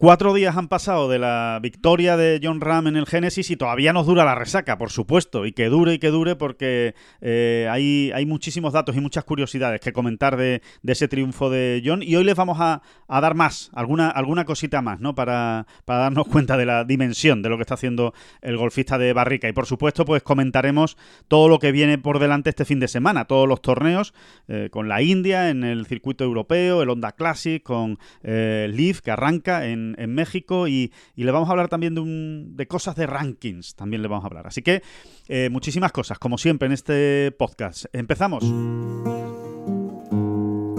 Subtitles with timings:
[0.00, 3.92] Cuatro días han pasado de la victoria de John Ram en el Génesis y todavía
[3.92, 8.24] nos dura la resaca, por supuesto, y que dure y que dure porque eh, hay,
[8.24, 12.36] muchísimos datos y muchas curiosidades que comentar de, ese triunfo de John y hoy les
[12.36, 15.16] vamos a, dar más, alguna, alguna cosita más, ¿no?
[15.16, 19.12] Para, para, darnos cuenta de la dimensión de lo que está haciendo el golfista de
[19.12, 22.86] Barrica y por supuesto pues comentaremos todo lo que viene por delante este fin de
[22.86, 24.14] semana, todos los torneos
[24.46, 29.10] eh, con la India en el circuito europeo, el Honda Classic, con eh, Leaf que
[29.10, 33.06] arranca en en, México y, le vamos a hablar también de, un, de, cosas de
[33.06, 34.46] rankings, también le vamos a hablar.
[34.46, 34.82] Así que
[35.28, 37.86] eh, muchísimas cosas, como siempre en este podcast.
[37.92, 38.42] Empezamos.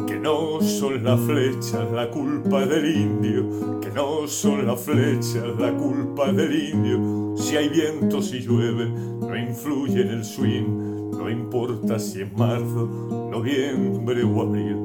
[0.06, 5.72] Que no son las flechas la culpa del indio, que no son las flechas la
[5.76, 7.36] culpa del indio.
[7.38, 13.30] Si hay viento, si llueve, no influye en el swing, no importa si es marzo,
[13.32, 14.84] noviembre o abril.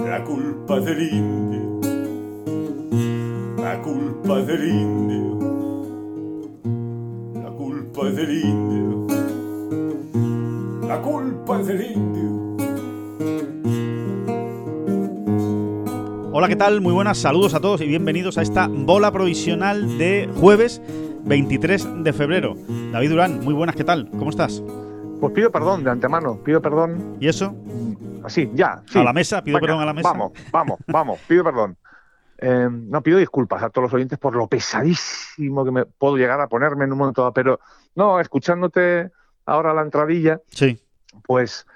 [0.00, 1.69] La culpa del indio
[3.70, 5.38] la culpa del indio.
[7.34, 9.06] La culpa es del indio.
[10.88, 12.56] La culpa es del indio.
[16.32, 16.80] Hola, ¿qué tal?
[16.80, 20.82] Muy buenas, saludos a todos y bienvenidos a esta bola provisional de jueves
[21.22, 22.56] 23 de febrero.
[22.90, 24.10] David Durán, muy buenas, ¿qué tal?
[24.10, 24.64] ¿Cómo estás?
[25.20, 27.18] Pues pido perdón de antemano, pido perdón.
[27.20, 27.54] ¿Y eso?
[28.24, 28.82] Así, ya.
[28.92, 29.44] ¿A la mesa?
[29.44, 30.08] ¿Pido perdón a la mesa?
[30.10, 31.76] Vamos, vamos, vamos, pido perdón.
[32.42, 36.40] Eh, no pido disculpas a todos los oyentes por lo pesadísimo que me puedo llegar
[36.40, 37.60] a ponerme en un momento dado, pero
[37.94, 39.10] no, escuchándote
[39.44, 40.80] ahora la entradilla, sí.
[41.22, 41.66] pues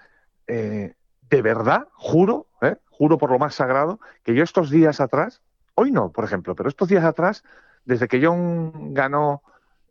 [0.47, 0.95] eh,
[1.29, 5.43] de verdad, juro, eh, juro por lo más sagrado, que yo estos días atrás,
[5.75, 7.45] hoy no, por ejemplo, pero estos días atrás,
[7.85, 9.43] desde que John ganó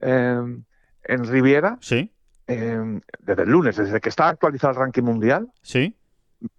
[0.02, 0.66] en
[1.06, 2.12] Riviera, sí.
[2.48, 5.96] desde el lunes, desde que está actualizado el ranking mundial, sí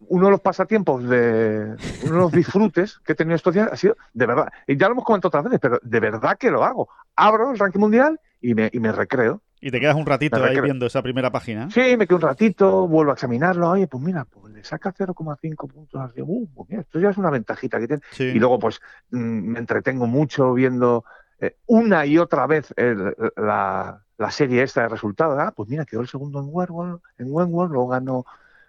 [0.08, 3.76] uno de los pasatiempos, de uno de los disfrutes que he tenido estos días ha
[3.76, 6.64] sido, de verdad, y ya lo hemos comentado otras veces, pero de verdad que lo
[6.64, 6.88] hago.
[7.16, 9.42] Abro el ranking mundial y me, y me recreo.
[9.60, 11.70] Y te quedas un ratito ahí viendo esa primera página.
[11.70, 13.70] Sí, me quedo un ratito, vuelvo a examinarlo.
[13.70, 16.00] Oye, pues mira, pues le saca 0,5 puntos.
[16.02, 18.02] Así, uh, pues mira, esto ya es una ventajita que tiene.
[18.18, 18.80] Y luego, pues
[19.10, 21.04] mm, me entretengo mucho viendo
[21.40, 25.38] eh, una y otra vez la, la, serie esta de resultados.
[25.40, 28.26] Ah, pues mira, quedó el segundo en Wentworth, en Wentworth luego ganó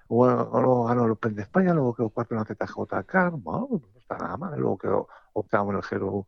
[0.09, 4.17] luego ganó el Open de España, luego quedó cuarto en la ZJK, bueno, no está
[4.17, 6.27] nada mal, luego quedó octavo en el Hero,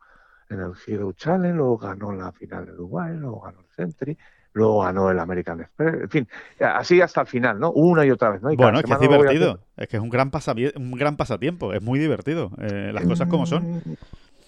[0.49, 4.17] en el Hero Challenge, luego ganó la final de Dubai, luego ganó el Century,
[4.53, 6.27] luego ganó el American Express, en fin,
[6.59, 7.71] así hasta el final, ¿no?
[7.71, 8.53] Una y otra vez, ¿no?
[8.55, 10.31] bueno, es que es divertido, es que es un gran,
[10.75, 13.83] un gran pasatiempo, es muy divertido, eh, las cosas como son.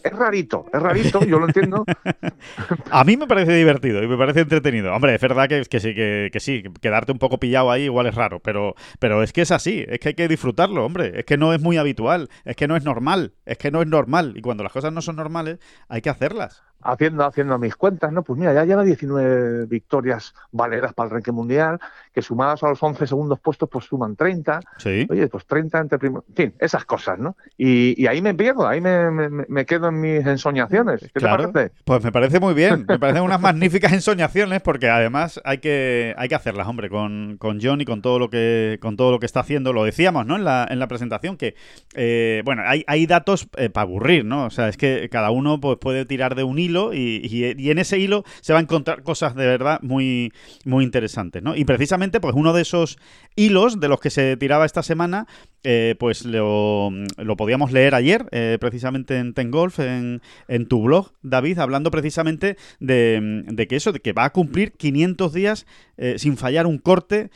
[0.03, 1.83] Es rarito, es rarito, yo lo entiendo.
[2.91, 4.93] a mí me parece divertido y me parece entretenido.
[4.93, 8.07] Hombre, es verdad que, que sí, que, que, sí, quedarte un poco pillado ahí igual
[8.07, 11.19] es raro, pero, pero es que es así, es que hay que disfrutarlo, hombre.
[11.19, 13.87] Es que no es muy habitual, es que no es normal, es que no es
[13.87, 14.33] normal.
[14.35, 15.59] Y cuando las cosas no son normales,
[15.89, 18.23] hay que hacerlas haciendo, haciendo mis cuentas, ¿no?
[18.23, 21.79] Pues mira, ya lleva 19 victorias valeras para el ranking mundial,
[22.19, 24.59] que sumadas a los 11 segundos puestos, pues suman 30.
[24.77, 25.07] Sí.
[25.09, 26.23] Oye, pues 30 entre primos.
[26.29, 27.37] En fin, esas cosas, ¿no?
[27.57, 31.01] Y, ahí me pierdo, ahí me, me, quedo en mis ensoñaciones.
[31.01, 31.47] ¿Qué claro.
[31.47, 31.75] te parece?
[31.83, 36.27] Pues me parece muy bien, me parecen unas magníficas ensoñaciones, porque además hay que, hay
[36.27, 39.25] que hacerlas, hombre, con, con John y con todo lo que, con todo lo que
[39.25, 39.71] está haciendo.
[39.71, 40.35] Lo decíamos, ¿no?
[40.35, 41.55] En la, en la presentación, que,
[41.93, 44.45] eh, bueno, hay, hay datos eh, para aburrir, ¿no?
[44.45, 47.99] O sea, es que cada uno pues, puede tirar de un hilo y, en ese
[47.99, 50.33] hilo se va a encontrar cosas de verdad muy,
[50.65, 51.55] muy interesantes, ¿no?
[51.55, 52.97] Y precisamente, pues uno de esos
[53.35, 55.27] hilos de los que se tiraba esta semana,
[55.63, 56.91] eh, pues lo,
[57.37, 63.67] podíamos leer ayer, eh, precisamente en Tengolf, en, en tu blog, David, hablando precisamente de,
[63.69, 67.29] que eso, de que va a cumplir 500 días eh, sin fallar un corte,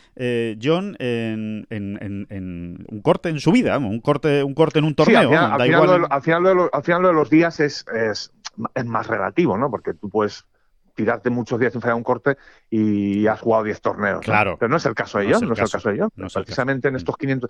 [0.62, 5.32] John, en, un corte en su vida, un corte, un corte en un torneo.
[5.38, 6.48] al, final,
[7.04, 7.86] de los, días es
[8.76, 9.70] es más relativo, ¿no?
[9.70, 10.46] Porque tú puedes
[10.94, 12.38] tirarte muchos días sin fallar un corte
[12.70, 14.22] y has jugado 10 torneos.
[14.22, 14.58] Claro.
[14.60, 16.10] Pero no es el caso de ellos, no, es el caso de ellos.
[16.16, 17.50] Precisamente en estos 500.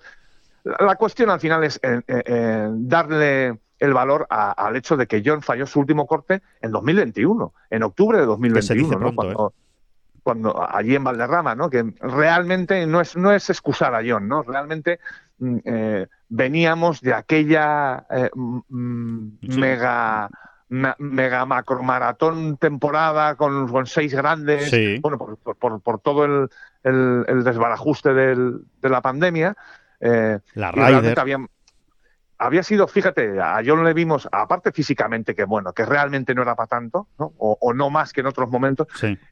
[0.64, 5.22] La, cuestión al final es eh, eh, eh, darle el valor al hecho de que
[5.24, 9.14] John falló su último corte en 2021, en octubre de 2021, ¿no?
[9.14, 9.52] cuando,
[10.22, 11.68] cuando, allí en Valderrama, ¿no?
[11.68, 14.42] Que realmente no es no es excusar a John, ¿no?
[14.42, 15.00] Realmente
[15.38, 15.58] mm,
[16.30, 18.06] veníamos de aquella
[18.70, 20.30] mega
[20.68, 24.70] mega macro maratón temporada con, con seis grandes,
[25.00, 26.48] bueno, por, por, todo el,
[26.82, 29.56] el, desbarajuste del, de la pandemia.
[30.00, 31.18] Eh, la Ryder.
[31.18, 31.38] Había,
[32.44, 36.54] había sido, fíjate, a John le vimos, aparte físicamente, que bueno, que realmente no era
[36.54, 37.32] para tanto, ¿no?
[37.38, 38.86] O, no más que en otros momentos,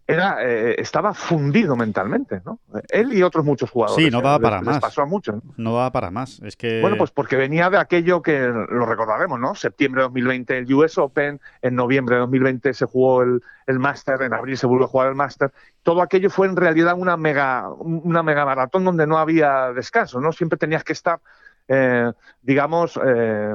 [0.07, 2.59] era, eh, estaba fundido mentalmente, ¿no?
[2.89, 4.03] Él y otros muchos jugadores.
[4.03, 4.81] Sí, no daba para más.
[4.81, 5.37] pasó a muchos.
[5.57, 5.75] ¿no?
[5.75, 6.41] daba para más.
[6.43, 6.81] Es que...
[6.81, 9.55] Bueno, pues porque venía de aquello que lo recordaremos, ¿no?
[9.55, 14.23] Septiembre de 2020 el US Open, en noviembre de 2020 se jugó el, el Master,
[14.23, 15.53] en abril se volvió a jugar el Master.
[15.83, 20.33] Todo aquello fue en realidad una mega, una mega maratón donde no había descanso, ¿no?
[20.33, 21.21] Siempre tenías que estar
[21.69, 22.99] eh, digamos...
[23.05, 23.55] Eh,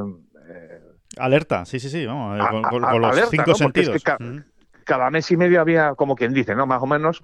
[0.49, 0.81] eh,
[1.17, 2.39] Alerta, sí, sí, sí, vamos,
[2.69, 4.03] con, los cinco sentidos.
[4.83, 6.67] cada mes y medio había, como quien dice, ¿no?
[6.67, 7.23] Más o menos,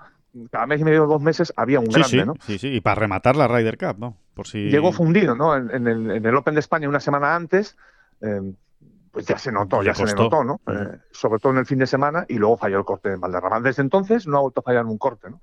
[0.51, 2.33] cada mes y medio, dos meses había un grande, ¿no?
[2.41, 4.17] Sí, sí, y para rematar la Ryder Cup, ¿no?
[4.33, 4.69] Por si...
[4.69, 5.55] Llegó fundido, ¿no?
[5.55, 7.77] En, el, Open de España una semana antes,
[9.11, 10.59] pues ya se notó, ya, se notó, ¿no?
[11.11, 13.59] sobre todo en el fin de semana, y luego falló el corte de Valderrama.
[13.59, 15.39] Desde entonces no ha vuelto a fallar un corte, ¿no?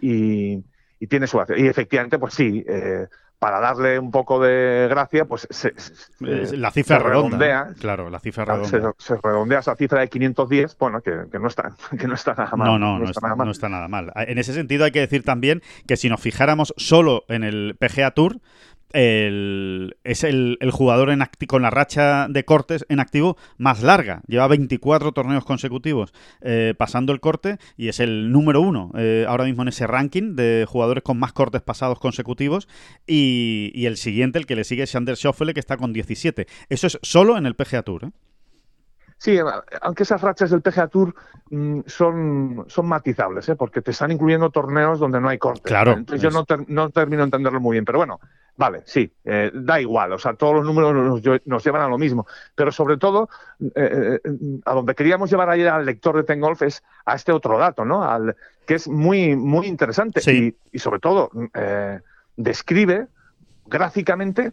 [0.00, 0.64] Y,
[0.98, 1.40] y tiene su...
[1.56, 2.64] Y efectivamente, pues sí,
[3.38, 5.74] para darle un poco de gracia, pues se,
[6.20, 7.74] la cifra redondea.
[7.78, 8.94] Claro, la cifra redonda.
[8.98, 12.68] Se, redondea esa cifra de 510, bueno, que, no está, que no está nada mal.
[12.68, 14.12] No, no, no, está, no está nada mal.
[14.16, 18.12] En ese sentido hay que decir también que si nos fijáramos solo en el PGA
[18.12, 18.40] Tour,
[18.94, 24.22] es el, jugador en con la racha de cortes en activo más larga.
[24.28, 29.44] Lleva 24 torneos consecutivos eh, pasando el corte y es el número uno eh, ahora
[29.44, 32.68] mismo en ese ranking de jugadores con más cortes pasados consecutivos.
[33.06, 36.46] Y, el siguiente, el que le sigue, es Sander Schoffele, que está con 17.
[36.68, 38.04] Eso es solo en el PGA Tour.
[38.04, 38.10] ¿eh?
[39.18, 39.38] Sí,
[39.82, 41.14] aunque esas rachas del PGA Tour
[41.50, 45.64] mm, son, son matizables, porque te están incluyendo torneos donde no hay cortes.
[45.64, 45.92] Claro.
[45.92, 48.20] Entonces yo no, no termino de entenderlo muy bien, pero bueno,
[48.56, 50.94] Vale, sí, eh, da igual, o sea, todos los números
[51.44, 52.24] nos, llevan a lo mismo,
[52.54, 53.28] pero sobre todo
[53.74, 54.30] eh, eh,
[54.64, 58.04] a donde queríamos llevar ayer al lector de Tengolf es a este otro dato, ¿no?
[58.04, 60.20] Al, que es muy, muy interesante
[60.72, 61.30] y, sobre todo
[62.36, 63.08] describe
[63.66, 64.52] gráficamente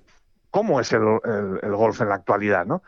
[0.49, 1.03] cómo es el,
[1.71, 2.81] golf en la actualidad, ¿no?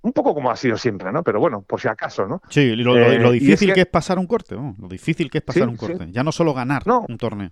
[0.00, 1.22] Un poco como ha sido siempre, ¿no?
[1.22, 2.40] Pero bueno, por si acaso, ¿no?
[2.48, 3.82] Sí, lo, lo, difícil que...
[3.82, 4.74] es pasar un corte, ¿no?
[4.78, 6.10] Lo difícil que es pasar un corte.
[6.10, 7.50] Ya no solo ganar un torneo.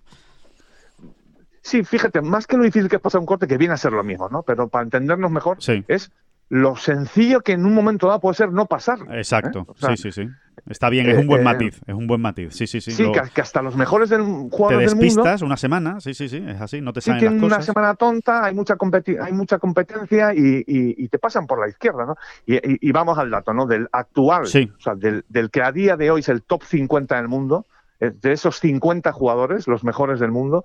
[1.63, 3.93] Sí, fíjate, más que lo difícil que es pasar un corte, que viene a ser
[3.93, 4.43] lo mismo, ¿no?
[4.43, 5.57] Pero para entendernos mejor,
[5.87, 6.11] es
[6.49, 8.99] lo sencillo que en un momento dado puede ser no pasar.
[9.11, 9.95] Exacto, ¿eh?
[9.95, 10.29] sí, sí, sí.
[10.69, 12.53] Está bien, es un buen eh, matiz, es un buen matiz.
[12.53, 12.91] Sí, sí, sí.
[12.91, 16.59] Sí, que, hasta los mejores del jugadores te despistas una semana, sí, sí, sí, es
[16.59, 17.57] así, no te salen sí, las cosas.
[17.57, 18.75] una semana tonta, hay mucha,
[19.21, 22.17] hay mucha competencia y, te pasan por la izquierda, ¿no?
[22.45, 23.65] Y, vamos al dato, ¿no?
[23.65, 27.15] Del actual, o sea, del, del, que a día de hoy es el top 50
[27.15, 27.65] del mundo,
[27.99, 30.63] eh, de esos 50 jugadores, los mejores del mundo,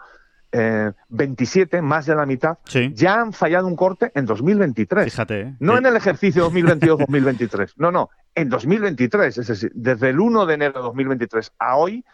[0.50, 2.58] 27, eh, más de la mitad,
[2.94, 5.04] ya han fallado un corte en 2023.
[5.04, 5.40] Fíjate.
[5.40, 5.54] ¿eh?
[5.60, 9.38] No en el ejercicio 2022-2023, no, no, en 2023.
[9.38, 12.04] Es decir, desde el 1 de enero de 2023 a hoy,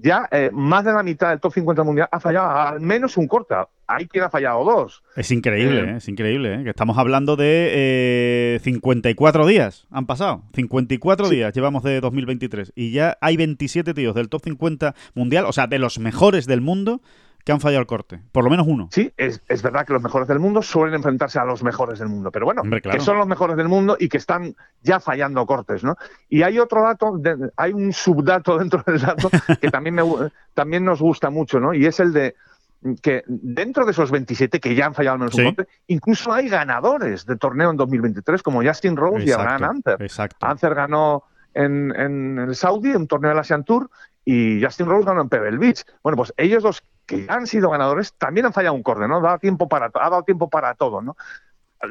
[0.00, 3.26] ya eh, más de la mitad del top 50 mundial ha fallado al menos un
[3.26, 3.54] corte.
[3.86, 5.02] Hay quien ha fallado dos.
[5.16, 6.62] Es increíble, es increíble.
[6.62, 10.42] Que estamos hablando de 54 días han pasado.
[10.54, 12.72] 54 días llevamos de 2023.
[12.76, 16.60] Y ya hay 27 tíos del top 50 mundial, o sea, de los mejores del
[16.60, 17.00] mundo
[17.44, 18.20] que han fallado el corte.
[18.32, 18.88] Por lo menos uno.
[18.90, 22.30] Sí, es, verdad que los mejores del mundo suelen enfrentarse a los mejores del mundo.
[22.30, 25.96] Pero bueno, que son los mejores del mundo y que están ya fallando cortes, ¿no?
[26.28, 27.18] Y hay otro dato,
[27.56, 29.30] hay un subdato dentro del dato
[29.60, 30.02] que también, me,
[30.54, 31.72] también nos gusta mucho, ¿no?
[31.72, 32.34] Y es el de
[33.02, 36.48] que dentro de esos 27 que ya han fallado al menos un corte, incluso hay
[36.48, 40.02] ganadores de torneo en 2023 como Justin Rose y Abraham Anter.
[40.02, 40.46] Exacto.
[40.46, 41.24] Anter ganó
[41.54, 43.90] en, en, el Saudi, un torneo del Asian Tour,
[44.24, 45.84] y Justin Rose ganó en Pebble Beach.
[46.02, 49.20] Bueno, pues ellos dos que han sido ganadores también han fallado un corte, ¿no?
[49.20, 51.16] Da tiempo para, ha dado tiempo para todo, ¿no?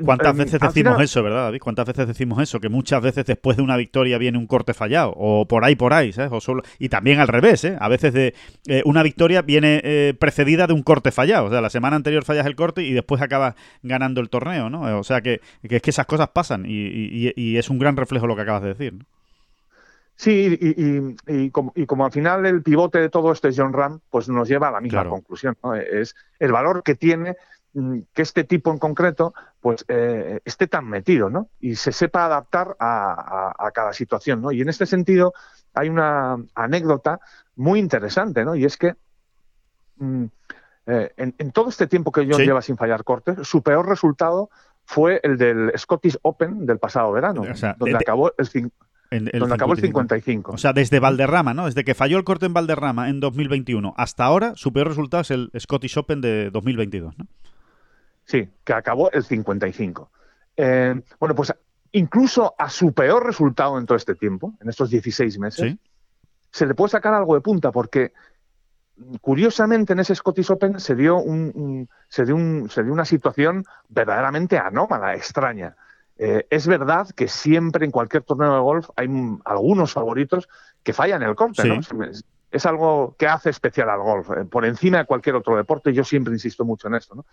[0.04, 1.62] ¿Cuántas veces decimos eso, verdad, David?
[1.62, 2.60] ¿Cuántas veces decimos eso?
[2.60, 5.94] Que muchas veces después de una victoria viene un corte fallado, o por ahí, por
[5.94, 6.32] ahí, ¿sabes?
[6.34, 6.62] O solo...
[6.78, 7.78] Y también al revés, ¿eh?
[7.80, 8.36] A veces de
[8.68, 11.46] eh, una victoria viene eh, precedida de un corte fallado.
[11.46, 15.00] O sea, la semana anterior fallas el corte y después acabas ganando el torneo, ¿no?
[15.00, 18.36] O sea, que, es que esas cosas pasan y, y, es un gran reflejo lo
[18.36, 19.06] que acabas de decir, ¿no?
[20.18, 24.48] Sí, y, como, al final el pivote de todo esto es John Ram, pues nos
[24.50, 25.56] lleva a la misma conclusión.
[25.92, 27.36] Es el valor que tiene
[27.76, 31.50] mm, que este tipo en concreto pues eh, esté tan metido ¿no?
[31.60, 34.42] y se sepa adaptar a, cada situación.
[34.42, 34.52] ¿no?
[34.52, 35.34] Y en este sentido
[35.76, 37.20] hay una anécdota
[37.56, 38.56] muy interesante, ¿no?
[38.56, 38.96] y es que
[39.98, 40.26] mm,
[40.88, 44.50] eh, en, todo este tiempo que John lleva sin fallar cortes, su peor resultado
[44.84, 47.44] fue el del Scottish Open del pasado verano,
[47.78, 48.48] donde acabó el
[49.12, 50.52] donde acabó el 55.
[50.52, 51.66] O sea, desde Valderrama, ¿no?
[51.66, 55.32] Desde que falló el corte en Valderrama en 2021 hasta ahora, su peor resultado es
[55.32, 57.26] el Scottish Open de 2022, ¿no?
[58.26, 60.12] Sí, que acabó el 55.
[60.58, 61.54] Eh, bueno, pues
[61.94, 65.76] incluso a su peor resultado en todo este tiempo, en estos 16 meses,
[66.52, 68.12] se le puede sacar algo de punta porque
[69.22, 73.64] curiosamente en ese Scottish Open se dio, un, se dio, un, se dio una situación
[73.90, 75.76] verdaderamente anómala, extraña.
[76.18, 79.08] Eh, es verdad que siempre en cualquier torneo de golf hay
[79.46, 80.50] algunos favoritos
[80.84, 81.80] que fallan el corte, ¿no?
[82.50, 86.04] Es algo que hace especial al golf, eh, por encima de cualquier otro deporte, yo
[86.04, 87.26] siempre insisto mucho en esto, ¿no?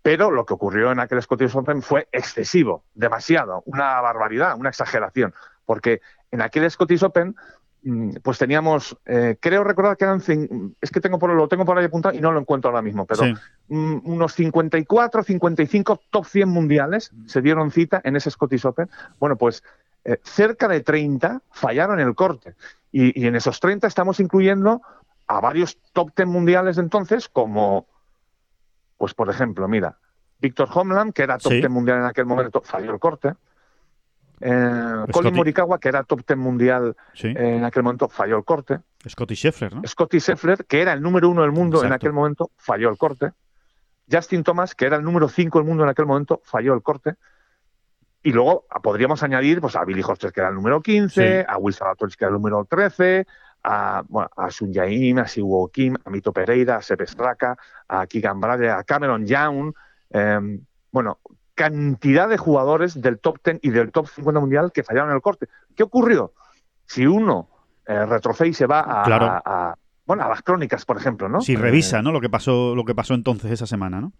[0.00, 5.34] Pero lo que ocurrió en aquel Scottish Open fue excesivo, demasiado, una barbaridad, una exageración,
[5.66, 7.34] porque en aquel Scottish Open
[7.82, 10.20] Mm, pues teníamos, eh, creo recordar que eran,
[10.80, 13.06] es que tengo por, lo tengo por ahí apuntado y no lo encuentro ahora mismo,
[13.06, 13.34] pero mm,
[13.70, 18.90] unos 54, 55 top 100 mundiales se dieron cita en ese Scottish Open.
[19.18, 19.62] Bueno, pues
[20.04, 22.56] eh, cerca de 30 fallaron el corte
[22.90, 24.82] y, en esos 30 estamos incluyendo
[25.28, 27.86] a varios top 10 mundiales de entonces, como,
[28.98, 29.96] pues por ejemplo, mira,
[30.40, 33.34] Víctor Homeland, que era top 10 mundial en aquel momento, falló el corte.
[34.40, 38.80] Eh, Colin Morikawa, que era top ten mundial en aquel momento, falló el corte.
[39.06, 39.82] Scotty Scheffler, ¿no?
[39.86, 43.32] Scotty Scheffler, que era el número uno del mundo en aquel momento, falló el corte.
[44.10, 47.14] Justin Thomas, que era el número cinco del mundo en aquel momento, falló el corte.
[48.22, 51.74] Y luego podríamos añadir pues, a Billy Hosters, que era el número 15, a Will
[51.74, 53.26] Salatoris, que era el número 13,
[53.62, 57.56] a, bueno, a Sun Yaim, a Siwo Kim, a Mito Pereira, a Sepp Straka,
[57.88, 59.72] a Keegan Bradley, a Cameron Young.
[60.10, 60.58] Eh,
[60.92, 61.18] bueno,
[61.54, 65.46] cantidad de jugadores del top 10 y del top 50 mundial que fallaron el corte.
[65.76, 66.32] ¿Qué ocurrió?
[66.86, 67.48] Si uno
[67.86, 69.76] eh, retrocede y se va a,
[70.10, 71.40] bueno, a las crónicas, por ejemplo, ¿no?
[71.40, 72.10] Si revisa, eh, ¿no?
[72.10, 74.12] Lo que pasó, lo que pasó entonces esa semana, ¿no?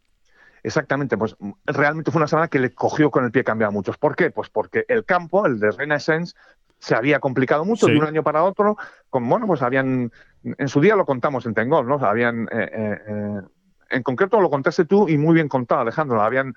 [0.63, 1.35] Exactamente, pues
[1.67, 3.99] realmente fue una semana que le cogió con el pie cambiado a muchos.
[3.99, 4.31] ¿Por qué?
[4.31, 6.37] Pues porque el campo, el de Renaissance,
[6.79, 8.77] se había complicado mucho de un año para otro.
[9.09, 10.13] Con, bueno, pues habían,
[10.45, 11.97] en su día lo contamos en Tengol, ¿no?
[11.97, 13.41] Habían, eh,
[13.91, 16.23] en concreto lo contaste tú y muy bien contado, Alejandro.
[16.23, 16.55] Habían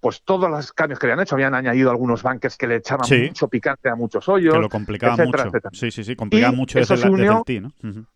[0.00, 3.08] pues todos los cambios que le han hecho habían añadido algunos bankers que le echaban
[3.08, 4.54] mucho picante a muchos hoyos.
[4.54, 5.50] Que lo complicaban mucho.
[5.72, 8.06] Sí, sí, sí, complicaba mucho eso desde, unió, ¿no?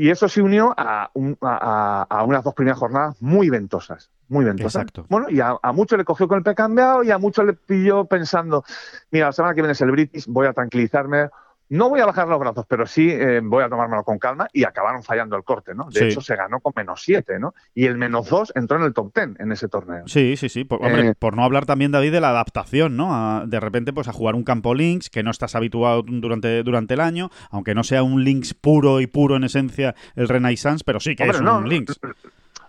[0.00, 1.10] Y eso se unió a,
[1.42, 4.84] a, unas dos primeras jornadas muy ventosas, muy ventosas.
[4.84, 5.04] Exacto.
[5.10, 8.06] Bueno, y a, mucho le cogió con el pie cambiado y a mucho le pilló
[8.06, 8.64] pensando,
[9.10, 11.28] mira, la semana que viene es el British, voy a tranquilizarme,
[11.70, 14.64] no voy a bajar los brazos, pero sí eh, voy a tomármelo con calma y
[14.64, 15.88] acabaron fallando el corte, ¿no?
[15.88, 17.54] De hecho, se ganó con menos 7, ¿no?
[17.74, 20.02] Y el menos 2 entró en el top 10 en ese torneo.
[20.06, 20.64] Sí, sí, sí.
[20.64, 23.46] Por, hombre, eh, por no hablar también, David, de la adaptación, ¿no?
[23.46, 27.00] de repente, pues a jugar un campo links que no estás habituado durante, durante el
[27.00, 31.14] año, aunque no sea un links puro y puro en esencia el Renaissance, pero sí
[31.14, 32.00] que es un links.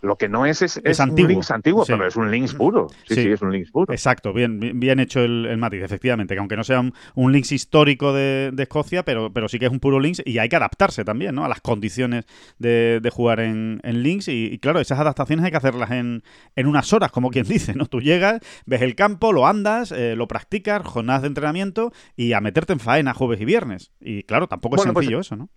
[0.02, 1.28] Lo que no es es, antiguo.
[1.28, 2.88] un Links antiguo, pero es un Links puro.
[3.08, 3.94] Sí, sí, es un Links puro.
[3.94, 8.52] Exacto, bien, bien hecho el, matiz, efectivamente, que aunque no sea un, Links histórico de,
[8.58, 11.46] Escocia, pero, pero sí que es un puro Links y hay que adaptarse también ¿no?
[11.46, 12.26] a las condiciones
[12.58, 14.28] de, jugar en, en Links.
[14.28, 16.24] Y, claro, esas adaptaciones hay que hacerlas en,
[16.56, 17.86] en, unas horas, como quien dice, ¿no?
[17.86, 22.42] Tú llegas, ves el campo, lo andas, eh, lo practicas, jornadas de entrenamiento y a
[22.42, 23.92] meterte en faena jueves y viernes.
[24.00, 25.50] Y claro, tampoco es pues sencillo eso, ¿no?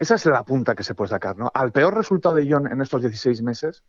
[0.00, 1.50] Esa es la punta que se puede sacar, ¿no?
[1.52, 3.84] Al peor resultado de John en estos 16 meses,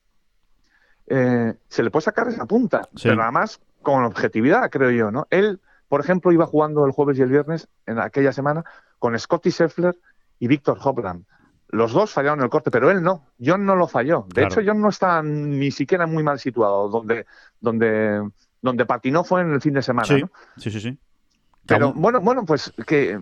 [1.08, 5.26] eh, se le puede sacar esa punta, pero nada más con objetividad, creo yo, ¿no?
[5.30, 8.66] Él, por ejemplo, iba jugando el jueves y el viernes en aquella semana
[9.00, 9.98] con Scotty Scheffler
[10.38, 11.24] y Víctor Hopland.
[11.70, 13.28] Los dos fallaron el corte, pero él no.
[13.44, 14.26] John no lo falló.
[14.36, 16.90] De hecho, John no está ni siquiera muy mal situado.
[16.90, 17.26] Donde,
[17.62, 18.30] donde,
[18.62, 20.06] donde patinó fue en el fin de semana.
[20.06, 20.22] Sí,
[20.58, 21.00] sí, sí, sí.
[21.66, 23.22] Pero bueno, bueno, pues que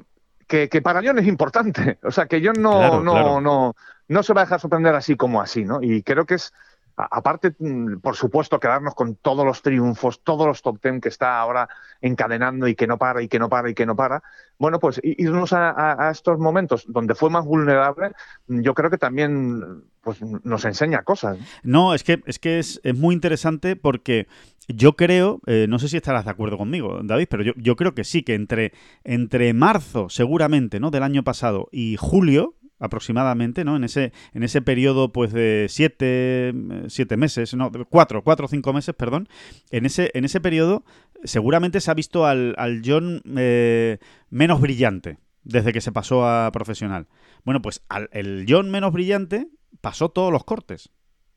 [0.49, 1.99] que, para John es importante.
[2.03, 3.75] O sea, que John no, no, no,
[4.07, 5.79] no se va a dejar sorprender así como así, ¿no?
[5.81, 6.51] Y creo que es,
[6.95, 11.39] aparte, mm, por supuesto, quedarnos con todos los triunfos, todos los top ten que está
[11.39, 11.69] ahora
[12.01, 14.23] encadenando y que no para y que no para y que no para.
[14.57, 18.11] Bueno, pues irnos a, estos momentos donde fue más vulnerable,
[18.47, 21.37] yo creo que también pues, nos enseña cosas.
[21.61, 24.27] No, es que es, que es, es muy interesante porque
[24.69, 28.03] yo creo, eh, no sé si estarás de acuerdo conmigo, David, pero yo, creo que
[28.03, 28.71] sí, que entre,
[29.03, 30.91] entre marzo, seguramente, ¿no?
[30.91, 33.75] Del año pasado y julio, aproximadamente, ¿no?
[33.75, 36.53] En ese, en ese periodo, pues, de siete,
[36.87, 39.27] siete meses, no, cuatro, cuatro o cinco meses, perdón,
[39.71, 40.85] en ese, en ese periodo
[41.23, 43.97] seguramente se ha visto al, al John eh,
[44.29, 47.07] menos brillante desde que se pasó a profesional.
[47.43, 49.49] Bueno, pues al, el John menos brillante
[49.81, 50.91] pasó todos los cortes.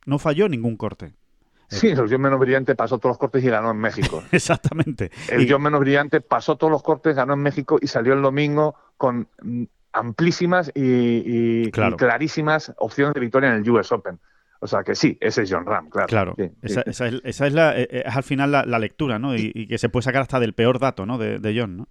[0.05, 1.15] No falló ningún corte.
[1.73, 4.23] Sí, el John menos brillante pasó todos los cortes y ganó en México.
[4.33, 5.11] Exactamente.
[5.29, 8.75] El John menos brillante pasó todos los cortes, ganó en México y salió el domingo
[8.97, 9.29] con
[9.93, 14.19] amplísimas y, clarísimas opciones de victoria en el US Open.
[14.61, 16.07] O sea que sí, ese es John Ram, claro.
[16.07, 19.35] Claro, esa, es, la, eh, eh, es al final la, lectura, ¿no?
[19.35, 21.19] Y, que se puede sacar hasta del peor dato, ¿no?
[21.19, 21.89] De, John, ¿no?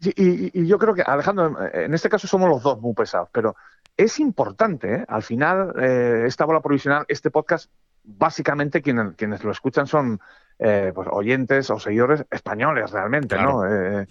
[0.00, 3.56] y, yo creo que, Alejandro, en este caso somos los dos muy pesados, pero
[3.96, 5.04] es importante, ¿eh?
[5.08, 7.70] Al final, esta bola provisional, este podcast,
[8.06, 10.20] básicamente quienes, quienes lo escuchan son
[10.58, 13.66] eh, pues, oyentes o seguidores españoles realmente, ¿no?
[13.66, 14.06] Eh,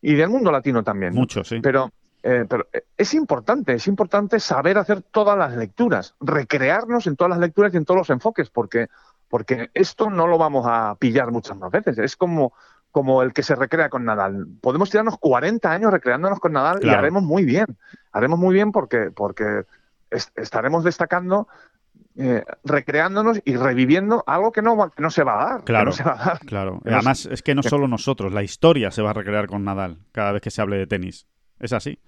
[0.00, 1.14] y del mundo latino también.
[1.14, 1.60] Mucho, sí.
[1.60, 1.90] Pero,
[2.22, 7.30] eh, pero eh, es importante, es importante saber hacer todas las lecturas, recrearnos en todas
[7.30, 8.88] las lecturas y en todos los enfoques, porque,
[9.28, 11.98] porque esto no lo vamos a pillar muchas más veces.
[11.98, 12.52] Es como,
[12.90, 14.46] como el que se recrea con Nadal.
[14.60, 17.66] Podemos tirarnos 40 años recreándonos con Nadal y haremos muy bien.
[18.12, 19.64] Haremos muy bien porque, porque
[20.10, 21.46] estaremos destacando
[22.16, 25.64] eh, recreándonos y reviviendo algo que no, no se va a dar.
[25.64, 26.38] Claro, se va a dar.
[26.40, 26.80] claro.
[26.84, 30.32] Además, es que no solo nosotros, la historia se va a recrear con Nadal cada
[30.32, 31.26] vez que se hable de tenis.
[31.58, 31.98] Es así.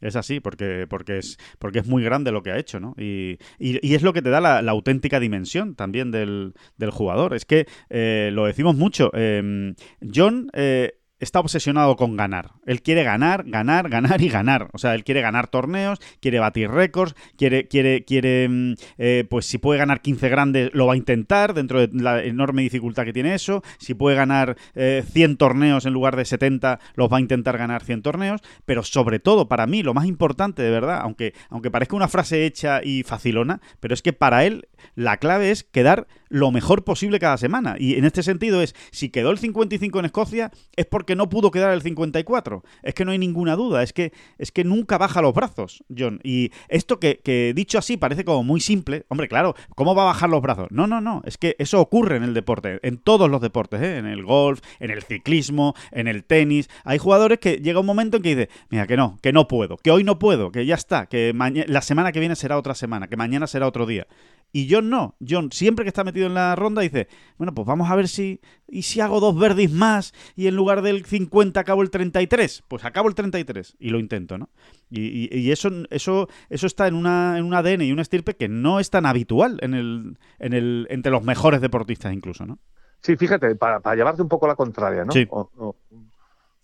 [0.00, 2.94] Es así, porque, porque, es, porque es muy grande lo que ha hecho, ¿no?
[2.96, 7.34] Y, y, es lo que te da la, auténtica dimensión también del, del jugador.
[7.34, 9.10] Es que eh, lo decimos mucho.
[9.14, 9.74] Em,
[10.14, 12.52] John eh, está obsesionado con ganar.
[12.66, 14.68] Él quiere ganar, ganar, ganar y ganar.
[14.72, 19.46] O sea, él quiere ganar torneos, quiere batir récords, quiere, quiere, quiere, mm, eh, pues
[19.46, 23.12] si puede ganar 15 grandes, lo va a intentar dentro de la enorme dificultad que
[23.12, 23.62] tiene eso.
[23.78, 27.82] Si puede ganar 100 eh, torneos en lugar de 70, los va a intentar ganar
[27.82, 28.40] 100 torneos.
[28.64, 32.46] Pero sobre todo, para mí, lo más importante, de verdad, aunque, aunque parezca una frase
[32.46, 37.18] hecha y facilona, pero es que para él la clave es quedar lo mejor posible
[37.18, 37.76] cada semana.
[37.78, 41.50] Y en este sentido es, si quedó el 55 en Escocia, es porque no pudo
[41.50, 42.62] quedar el 54.
[42.82, 46.20] Es que no hay ninguna duda, es que, es que nunca baja los brazos, John.
[46.22, 50.30] Y esto que, dicho así parece como muy simple, hombre, claro, ¿cómo va a bajar
[50.30, 50.68] los brazos?
[50.70, 53.98] No, no, no, es que eso ocurre en el deporte, en todos los deportes, ¿eh?
[53.98, 56.68] en el golf, en el ciclismo, en el tenis.
[56.84, 59.76] Hay jugadores que llega un momento en que dice, mira, que no, que no puedo,
[59.76, 61.32] que hoy no puedo, que ya está, que
[61.66, 64.06] la semana que viene será otra semana, que mañana será otro día.
[64.52, 65.14] Y John no.
[65.26, 68.40] John siempre que está metido en la ronda dice, bueno, pues vamos a ver si...
[68.66, 72.64] ¿Y si hago dos verdis más y en lugar del 50 acabo el 33?
[72.68, 74.50] Pues acabo el 33 y lo intento, ¿no?
[74.90, 78.80] Y, eso, eso, eso está en, una, en un ADN y una estirpe que no
[78.80, 82.58] es tan habitual en el, en el, entre los mejores deportistas incluso, ¿no?
[83.00, 85.12] Sí, fíjate, para, llevarte un poco la contraria, ¿no?
[85.12, 85.26] Sí.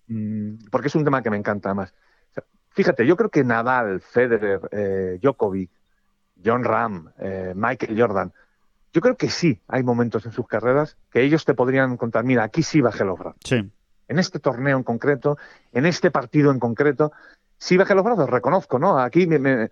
[0.07, 1.93] Mm, porque es un tema que me encanta además.
[2.71, 5.71] Fíjate, yo creo que Nadal, Federer, eh, Djokovic,
[6.45, 8.33] John Ram, eh, Michael Jordan.
[8.93, 12.43] Yo creo que sí hay momentos en sus carreras que ellos te podrían contar, mira,
[12.43, 13.41] aquí sí bajé los brazos.
[13.43, 13.69] Sí.
[14.07, 15.37] En este torneo en concreto,
[15.73, 17.11] en este partido en concreto,
[17.57, 18.99] sí bajé los brazos, reconozco, ¿no?
[18.99, 19.71] Aquí me,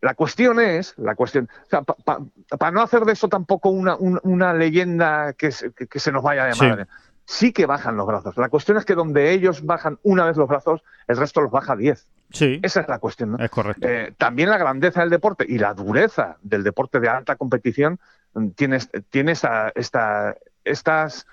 [0.00, 4.52] la cuestión es, la cuestión, o sea, para no hacer de eso tampoco una, una,
[4.52, 5.50] leyenda que,
[5.90, 6.86] que, se nos vaya de madre.
[7.24, 7.52] Sí.
[7.52, 8.36] que bajan los brazos.
[8.36, 11.74] La cuestión es que donde ellos bajan una vez los brazos, el resto los baja
[11.74, 12.06] diez.
[12.30, 12.60] Sí.
[12.62, 13.32] Esa es la cuestión.
[13.32, 13.38] ¿no?
[13.38, 13.86] Es correcto.
[13.88, 17.98] Eh, también la grandeza del deporte y la dureza del deporte de alta competición
[18.34, 19.42] mm, tienes, tienes
[19.74, 21.26] esta, estas,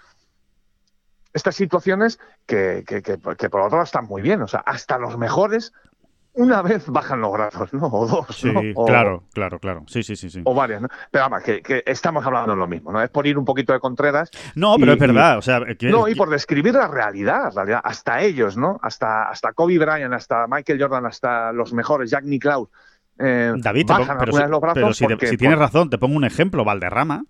[1.34, 4.42] estas situaciones que, que, que, que, por otro lado están muy bien.
[4.42, 5.74] O sea, hasta los mejores
[6.36, 7.88] una vez bajan los brazos, ¿no?
[7.88, 8.28] O dos.
[8.36, 8.86] Sí, ¿no?
[8.86, 9.84] claro, claro, claro.
[9.88, 10.42] Sí, sí, sí, sí.
[10.46, 10.88] O varias, ¿no?
[11.12, 13.02] Pero vamos, que, que, estamos hablando de lo mismo, ¿no?
[13.02, 14.32] Es por ir un poquito de Contreras.
[14.56, 15.62] No, pero es verdad, o sea...
[15.82, 18.80] no, y por describir la realidad, la realidad, hasta ellos, ¿no?
[18.82, 22.70] Hasta, hasta Kobe Bryant, hasta Michael Jordan, hasta los mejores, Jack Nicklaus.
[23.20, 26.26] Eh, David, bajan pero, si, los brazos pero si, si tienes razón, te pongo un
[26.26, 27.26] ejemplo, Valderrama.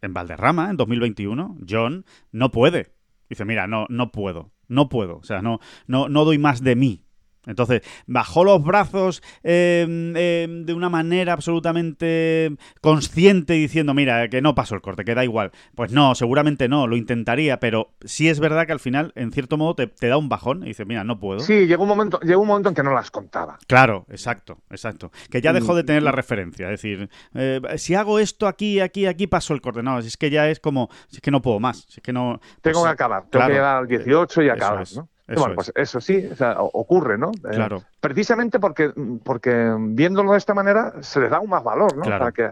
[0.00, 2.92] En Valderrama, en 2021, John no puede.
[3.28, 6.76] Dice, mira, no, no puedo, no puedo, o sea, no, no, no doy más de
[6.76, 7.04] mí.
[7.46, 14.74] Entonces, bajó los brazos em, de una manera absolutamente consciente diciendo, mira, que no paso
[14.74, 15.50] el corte, que da igual.
[15.74, 19.56] Pues no, seguramente no, lo intentaría, pero sí es verdad que al final, en cierto
[19.56, 21.40] modo, te, da un bajón y dices, mira, no puedo.
[21.40, 23.58] Sí, llegó un momento, llegó un momento en que no las contaba.
[23.66, 25.10] Claro, exacto, exacto.
[25.30, 26.66] Que ya dejó de tener la referencia.
[26.66, 29.82] Es decir, eh, si hago esto aquí, aquí, aquí, paso el corte.
[29.82, 31.86] No, es que ya es como, es que no puedo más.
[31.88, 32.40] Es que no.
[32.60, 35.08] Tengo pues, que acabar, tengo que llegar al 18 y acabar, ¿no?
[35.28, 36.28] Eso bueno, pues eso sí,
[36.72, 37.30] ocurre, ¿no?
[37.30, 37.82] Eh, claro.
[38.00, 38.92] precisamente porque,
[39.24, 42.02] porque viéndolo de esta manera se les da un más valor, ¿no?
[42.02, 42.32] Claro.
[42.32, 42.50] que,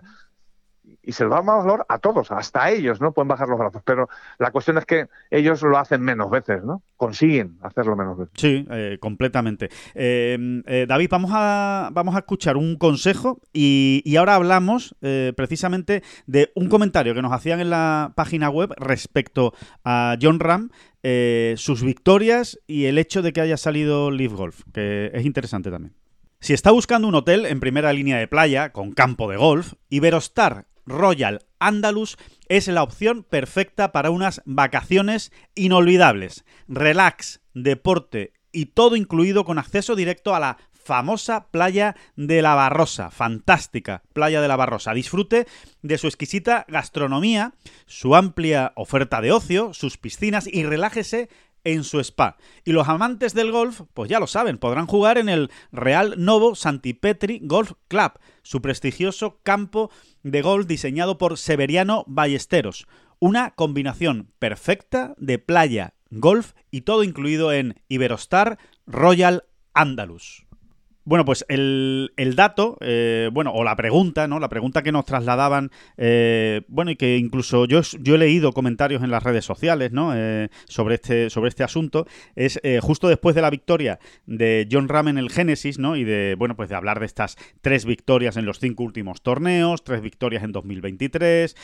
[1.03, 3.13] y se les da más valor a todos, hasta a ellos, ¿no?
[3.13, 6.83] Pueden bajar los brazos, pero la cuestión es que ellos lo hacen menos veces, ¿no?
[6.97, 8.35] Consiguen hacerlo menos veces.
[8.37, 9.69] Sí, eh, completamente.
[9.95, 14.95] Eh, David, vamos a, vamos a escuchar un consejo y, y ahora hablamos
[15.37, 19.53] precisamente de un comentario que nos hacían en la página web respecto
[19.85, 20.71] a John Ram
[21.03, 25.71] eh, sus victorias y el hecho de que haya salido Leaf Golf, que es interesante
[25.71, 25.95] también.
[26.41, 30.67] Si está buscando un hotel en primera línea de playa, con campo de golf, Iberostar
[30.87, 32.17] Royal Andalus
[32.49, 36.45] es la opción perfecta para unas vacaciones inolvidables.
[36.69, 40.59] Relax, deporte y todo incluido con acceso directo a la
[40.91, 44.93] famosa playa de la Barrosa, fantástica playa de la Barrosa.
[44.93, 45.47] Disfrute
[45.83, 47.55] de su exquisita gastronomía,
[47.87, 51.29] su amplia oferta de ocio, sus piscinas y relájese
[51.63, 52.39] en su spa.
[52.65, 56.57] Y los amantes del golf, pues ya lo saben, podrán jugar en el Real Novo
[56.57, 59.93] Santipetri Golf Club, su prestigioso campo
[60.25, 62.89] de golf diseñado por Severiano Ballesteros.
[63.21, 70.50] Una combinación perfecta de playa, golf y todo incluido en Iberostar Royal Andalus.
[71.05, 74.39] Bueno, pues el, dato, eh, bueno, o la pregunta, ¿no?
[74.39, 79.03] La pregunta que nos trasladaban, eh, bueno, y que incluso yo, yo he leído comentarios
[79.03, 80.13] en las redes sociales, ¿no?
[80.15, 85.09] Eh, sobre, este, sobre este asunto, es justo después de la victoria de John Ram
[85.09, 85.97] en el Génesis, ¿no?
[85.97, 89.83] Y de, bueno, pues de hablar de estas tres victorias en los cinco últimos torneos,
[89.83, 91.57] tres victorias en 2023,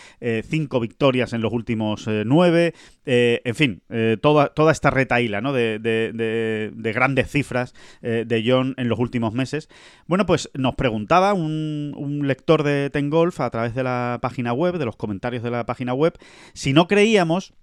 [0.45, 3.83] cinco victorias en los últimos nueve, en fin,
[4.23, 5.53] toda, toda esta retaíla, ¿no?
[5.53, 9.69] De, de, de grandes cifras de John en los últimos meses.
[10.07, 14.85] Bueno, pues nos preguntaba un, lector de Tengolf a través de la página web, de
[14.85, 16.19] los comentarios de la página web,
[16.53, 17.55] si no creíamos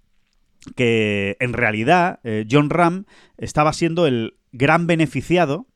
[0.75, 3.05] que en realidad eh, John Ram
[3.37, 5.67] estaba siendo el gran beneficiado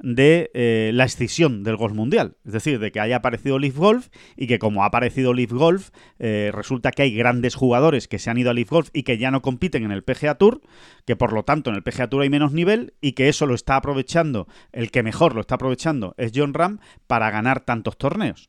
[0.00, 2.36] de eh, la escisión del golf mundial.
[2.44, 5.90] Es decir, de que haya aparecido Leaf Golf y que como ha aparecido Leaf Golf,
[6.18, 9.18] eh, resulta que hay grandes jugadores que se han ido a Leaf Golf y que
[9.18, 10.60] ya no compiten en el PGA Tour,
[11.04, 13.54] que por lo tanto en el PGA Tour hay menos nivel y que eso lo
[13.54, 18.48] está aprovechando, el que mejor lo está aprovechando es John Ram para ganar tantos torneos.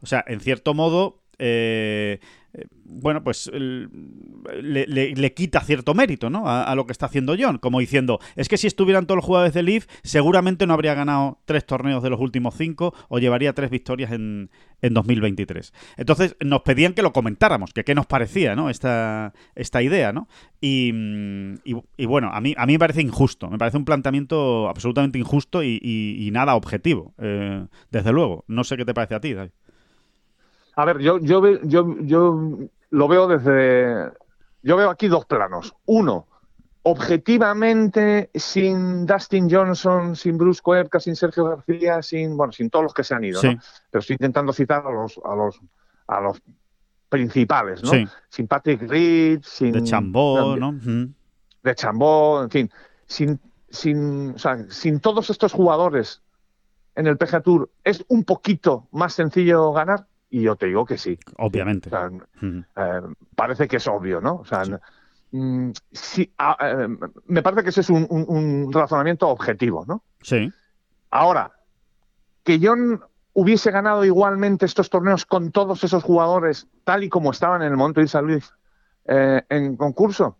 [0.00, 2.18] O sea, en cierto modo, eh,
[2.54, 6.44] eh, bueno, pues le, quita cierto mérito ¿no?
[6.46, 9.52] A, lo que está haciendo John, como diciendo, es que si estuvieran todos los jugadores
[9.52, 13.70] de Leaf, seguramente no habría ganado tres torneos de los últimos cinco o llevaría tres
[13.70, 15.74] victorias en, en 2023.
[15.98, 18.70] Entonces nos pedían que lo comentáramos, que qué nos parecía ¿no?
[18.70, 20.28] esta, esta idea, ¿no?
[20.60, 20.92] Y,
[21.64, 25.62] y, bueno, a mí, a mí me parece injusto, me parece un planteamiento absolutamente injusto
[25.62, 28.44] y, nada objetivo, eh, desde luego.
[28.48, 29.50] No sé qué te parece a ti, David.
[30.78, 32.58] A ver, yo, yo, yo, yo
[32.90, 34.12] lo veo desde.
[34.62, 35.74] Yo veo aquí dos planos.
[35.86, 36.28] Uno,
[36.82, 42.94] objetivamente, sin Dustin Johnson, sin Bruce Koepka, sin Sergio García, sin bueno, sin todos los
[42.94, 43.58] que se han ido, ¿no?
[43.90, 45.60] Pero estoy intentando citar a los a los
[46.06, 46.40] a los
[47.08, 47.90] principales, ¿no?
[48.28, 50.78] Sin Patrick Reed, sin de Chambó, ¿no?
[51.64, 52.70] De Chambó, en fin,
[53.04, 56.22] sin sin, o sea, sin todos estos jugadores
[56.94, 60.06] en el PGA Tour es un poquito más sencillo ganar.
[60.30, 61.18] Y yo te digo que sí.
[61.38, 61.90] Obviamente.
[62.42, 63.00] Eh,
[63.34, 64.36] parece que es obvio, ¿no?
[64.36, 64.62] O sea,
[65.30, 65.70] mm,
[66.38, 66.88] ah, eh,
[67.26, 70.02] me parece que ese es un, razonamiento objetivo, ¿no?
[70.22, 70.52] Sí.
[71.10, 71.52] Ahora,
[72.44, 73.00] que John
[73.32, 77.76] hubiese ganado igualmente estos torneos con todos esos jugadores tal y como estaban en el
[77.76, 78.52] momento de San Luis
[79.06, 80.36] eh, en concurso,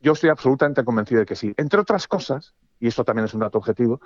[0.00, 1.52] yo estoy absolutamente convencido de que sí.
[1.56, 4.00] Entre otras cosas, y esto también es un dato objetivo,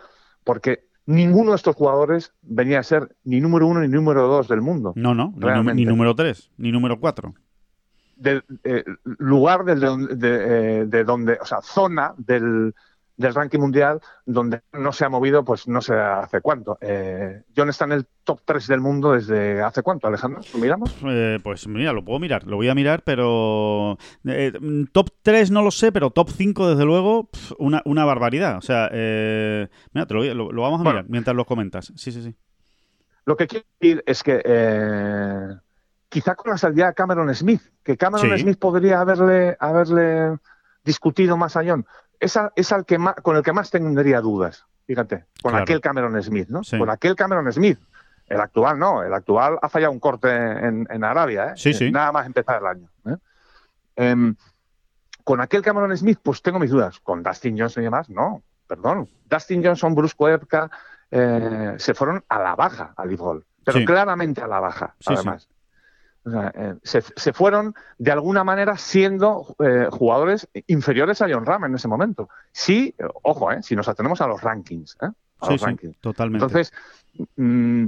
[0.44, 4.60] porque ninguno de estos jugadores venía a ser ni número uno ni número dos del
[4.60, 4.92] mundo.
[4.96, 5.32] No, no,
[5.74, 7.34] ni número tres, ni número cuatro.
[8.16, 9.74] Del eh, lugar de,
[10.16, 12.74] de, de, donde, o sea, zona del,
[13.16, 16.78] del ranking mundial donde no se ha movido, pues no sé hace cuánto.
[16.80, 20.42] Eh, John está en el top 3 del mundo desde hace cuánto, Alejandro.
[20.52, 20.94] ¿Lo miramos?
[21.06, 24.52] Eh, pues mira, lo puedo mirar, lo voy a mirar, pero eh,
[24.92, 28.56] top 3 no lo sé, pero top 5 desde luego, una, una, barbaridad.
[28.58, 31.92] O sea, mira, te lo, lo, vamos a mirar mientras lo comentas.
[31.96, 32.34] Sí, sí, sí.
[33.24, 35.60] Lo que quiero decir es que
[36.08, 40.38] quizá con la salida de Cameron Smith, que Cameron Smith podría haberle, haberle
[40.84, 41.86] discutido más a John
[42.22, 46.62] es, al que con el que más tendría dudas, fíjate, con aquel Cameron Smith, ¿no?
[46.78, 47.78] Con aquel Cameron Smith.
[48.28, 51.52] El actual no, el actual ha fallado un corte en, Arabia, ¿eh?
[51.56, 51.90] Sí, sí.
[51.90, 52.88] Nada más empezar el año.
[53.06, 53.16] ¿eh?
[53.96, 54.34] Em,
[55.24, 57.00] con aquel Cameron Smith, pues tengo mis dudas.
[57.00, 59.08] Con Dustin Johnson y demás, no, perdón.
[59.28, 60.70] Dustin Johnson, Bruce Koepka,
[61.10, 65.48] eh, se fueron a la baja al Golf, pero claramente a la baja, además.
[66.24, 71.88] Eh, se, fueron de alguna manera siendo eh, jugadores inferiores a John Ram en ese
[71.88, 72.28] momento.
[72.52, 74.96] Sí, ojo, eh, si nos atenemos a los rankings.
[75.00, 75.98] A los rankings.
[75.98, 76.44] totalmente.
[76.44, 76.72] Entonces,
[77.36, 77.86] mm,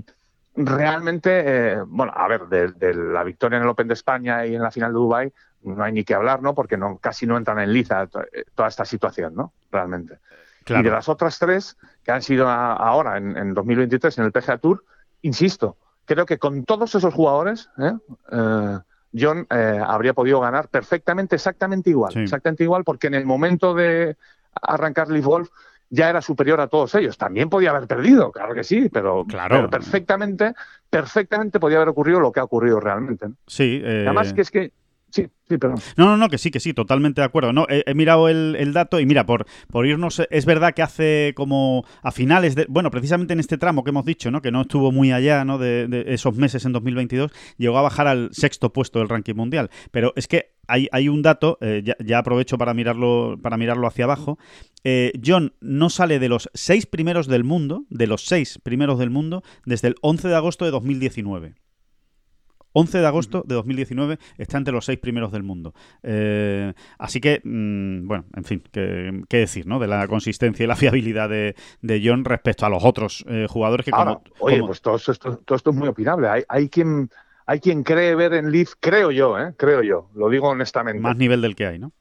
[0.56, 4.72] realmente, bueno, a ver, de, la victoria en el Open de España y en la
[4.72, 6.54] final de Dubai no hay ni que hablar, ¿no?
[6.54, 8.08] Porque no, casi no entran en liza
[8.54, 9.52] toda esta situación, ¿no?
[9.70, 10.18] Realmente.
[10.66, 14.58] Y de las otras tres que han sido ahora en, en 2023 en el PGA
[14.58, 14.84] Tour,
[15.22, 17.92] insisto, creo que con todos esos jugadores, ¿eh?
[18.32, 18.78] Eh,
[19.16, 22.16] John eh, habría podido ganar perfectamente, exactamente igual.
[22.16, 24.16] Exactamente igual, porque en el momento de
[24.60, 25.48] arrancar Leaf Golf
[25.88, 27.16] ya era superior a todos ellos.
[27.16, 29.70] También podía haber perdido, claro que sí, pero, claro.
[29.70, 30.54] perfectamente,
[30.90, 33.28] perfectamente podía haber ocurrido lo que ha ocurrido realmente.
[33.46, 33.80] Sí.
[33.84, 34.72] Además que es que
[35.14, 35.78] Sí, sí, perdón.
[35.96, 37.52] No, no, no, que sí, que sí, totalmente de acuerdo.
[37.52, 41.84] No, he, mirado el, dato y mira, por, por irnos, es verdad que hace como
[42.02, 44.42] a finales de, bueno, precisamente en este tramo que hemos dicho, ¿no?
[44.42, 45.58] Que no estuvo muy allá, ¿no?
[45.58, 49.70] De, esos meses en 2022, llegó a bajar al sexto puesto del ranking mundial.
[49.92, 54.06] Pero es que hay, hay un dato, eh, ya, aprovecho para mirarlo, para mirarlo hacia
[54.06, 54.36] abajo.
[54.82, 59.10] Eh, John no sale de los seis primeros del mundo, de los seis primeros del
[59.10, 61.54] mundo, desde el 11 de agosto de 2019.
[62.74, 65.74] 11 de agosto de 2019 está entre los seis primeros del mundo.
[66.02, 69.78] Eh, así que, mm, bueno, en fin, ¿qué, decir, ¿no?
[69.78, 71.54] De la consistencia y la fiabilidad de,
[72.04, 75.70] John respecto a los otros eh, jugadores que como, Oye, pues todo esto, todo esto
[75.70, 76.28] es muy opinable.
[76.28, 77.08] Hay, hay quien
[77.46, 79.54] hay quien cree ver en Leaf, creo yo, ¿eh?
[79.56, 81.00] creo yo, lo digo honestamente.
[81.00, 81.92] Más nivel del que hay, ¿no?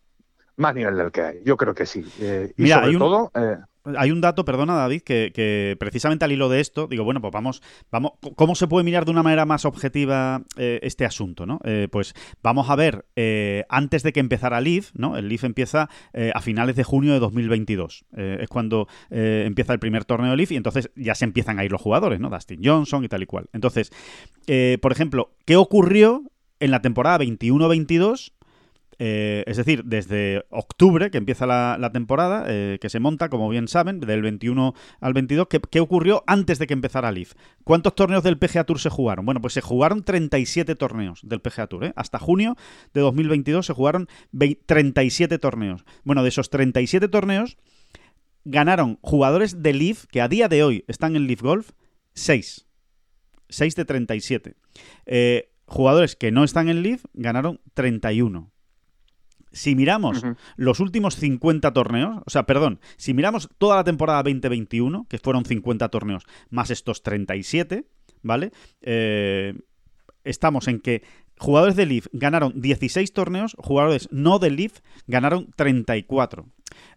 [0.55, 2.05] Más nivel del que hay, yo creo que sí.
[2.19, 6.59] Eh, y sobre todo, eh, hay un dato, perdona David, que, precisamente al hilo de
[6.59, 10.43] esto, digo, bueno, pues vamos, vamos, ¿cómo se puede mirar de una manera más objetiva
[10.57, 11.45] eh, este asunto?
[11.45, 11.59] ¿no?
[11.63, 15.17] Eh, pues vamos a ver, eh, antes de que empezara LIF, ¿no?
[15.17, 15.89] El LIF empieza
[16.33, 18.05] a finales de junio de 2022.
[18.15, 21.81] es cuando empieza el primer torneo LIF y entonces ya se empiezan a ir los
[21.81, 22.29] jugadores, ¿no?
[22.29, 23.49] Dustin Johnson y tal y cual.
[23.53, 23.91] Entonces,
[24.81, 26.23] por ejemplo, ¿qué ocurrió
[26.59, 28.31] en la temporada 21-22
[28.99, 33.67] eh, es decir, desde octubre, que empieza la, temporada, eh, que se monta, como bien
[33.67, 37.33] saben, del 21 al 22, ¿qué, ocurrió antes de que empezara IF?
[37.63, 39.25] ¿Cuántos torneos del PGA Tour se jugaron?
[39.25, 41.85] Bueno, pues se jugaron 37 torneos del PGA Tour.
[41.85, 41.93] ¿eh?
[41.95, 42.55] Hasta junio
[42.93, 44.07] de 2022 se jugaron
[44.65, 45.85] 37 torneos.
[46.03, 47.57] Bueno, de esos 37 torneos
[48.45, 51.71] ganaron jugadores del IF, que a día de hoy están en Leaf Golf,
[52.13, 52.67] 6.
[53.49, 54.55] 6 de 37.
[55.65, 58.52] jugadores que no están en Leaf ganaron 31.
[59.53, 60.23] Si miramos
[60.57, 65.45] los últimos 50 torneos, o sea, perdón, si miramos toda la temporada 2021, que fueron
[65.45, 67.85] 50 torneos, más estos 37,
[68.23, 68.51] ¿vale?
[68.81, 69.53] Eh,
[70.23, 71.03] estamos en que
[71.37, 76.47] jugadores de Leaf ganaron 16 torneos, jugadores no de Leaf ganaron 34.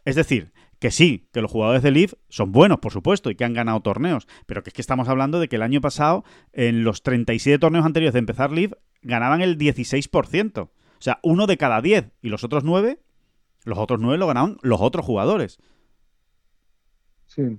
[0.04, 3.44] Es decir, que sí, que los jugadores de Leaf son buenos, por supuesto, y que
[3.44, 6.84] han ganado torneos, pero que es que estamos hablando de que el año pasado, en
[6.84, 10.70] los 37 torneos anteriores de empezar Leaf, ganaban el 16%.
[10.98, 12.10] O sea, uno de cada diez.
[12.22, 13.00] Y los otros nueve,
[13.64, 15.58] los otros nueve lo ganaban los otros jugadores.
[17.26, 17.58] Sí.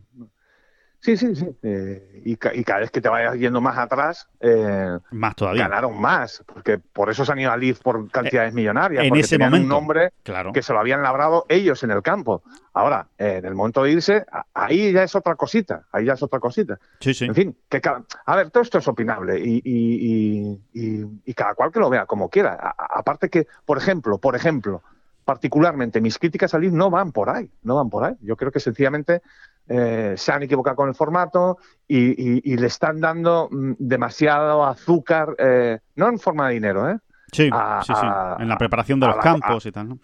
[0.99, 1.47] Sí, sí, sí.
[1.61, 5.63] Eh, y, cada vez que te vayas yendo más atrás, eh, más todavía.
[5.63, 9.05] ganaron más, porque por eso se han ido a Leaf por cantidades eh, millonarias.
[9.05, 9.63] En ese momento.
[9.63, 10.51] un nombre claro.
[10.51, 12.41] que se lo habían labrado ellos en el campo.
[12.73, 15.85] Ahora, en el momento de irse, ahí ya es otra cosita.
[15.91, 16.77] Ahí ya es otra cosita.
[16.99, 17.25] Sí, sí.
[17.25, 17.81] En fin, que
[18.25, 22.75] a ver, todo esto es opinable y, y, cada cual que lo vea como quiera.
[22.77, 24.81] aparte que, por ejemplo, por ejemplo,
[25.27, 28.13] particularmente mis críticas a Leaf no van por ahí, no van por ahí.
[28.21, 29.21] Yo creo que sencillamente
[29.67, 35.79] eh, se han equivocado con el formato y, le están dando mm, demasiado azúcar, eh,
[35.95, 36.97] no en forma de dinero, ¿eh?
[37.31, 37.49] Sí,
[37.83, 38.07] sí, sí.
[38.39, 39.99] En la preparación de los campos y tal, ¿no?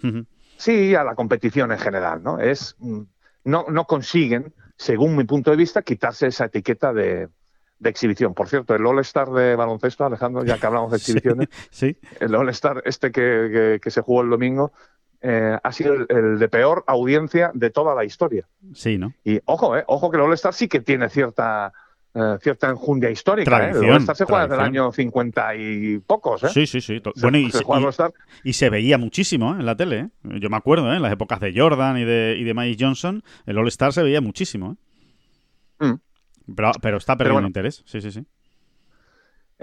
[0.58, 2.40] Sí, a la competición en general, ¿no?
[2.40, 3.02] Es, mm,
[3.46, 7.30] no, no consiguen, según mi punto de vista, quitarse esa etiqueta de,
[7.84, 8.34] exhibición.
[8.34, 12.82] Por cierto, el All-Star de baloncesto, Alejandro, ya que hablamos de exhibiciones, sí, el All-Star
[12.86, 14.72] este que, se jugó el domingo,
[15.24, 18.46] eh, ha sido el, de peor audiencia de toda la historia.
[18.74, 19.14] Sí, ¿no?
[19.24, 21.74] Y ojo, eh, ojo que el All-Star sí que tiene cierta
[22.16, 23.50] eh, cierta enjundia histórica.
[23.50, 23.88] Tradición, ¿eh?
[23.88, 26.44] El All-Star se juega desde el año 50 y pocos.
[26.44, 26.50] ¿eh?
[26.50, 27.02] Sí, sí, sí.
[27.22, 27.52] bueno, y,
[28.44, 29.60] y, se veía muchísimo ¿eh?
[29.60, 30.10] en la tele.
[30.24, 30.98] Yo me acuerdo, ¿eh?
[30.98, 34.22] en las épocas de Jordan y de, y de Mike Johnson, el All-Star se veía
[34.22, 34.78] muchísimo.
[35.80, 35.94] Mm.
[36.56, 37.84] Pero, pero, está perdiendo interés.
[37.86, 38.26] Sí, sí, sí.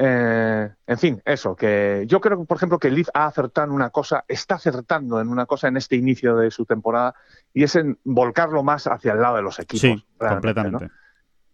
[0.02, 3.90] Eh, en fin, eso, que yo creo, por ejemplo, que Leaf ha acertado en una
[3.90, 7.14] cosa, está acertando en una cosa en este inicio de su temporada,
[7.52, 9.80] y es en volcarlo más hacia el lado de los equipos.
[9.82, 10.88] Sí, completamente.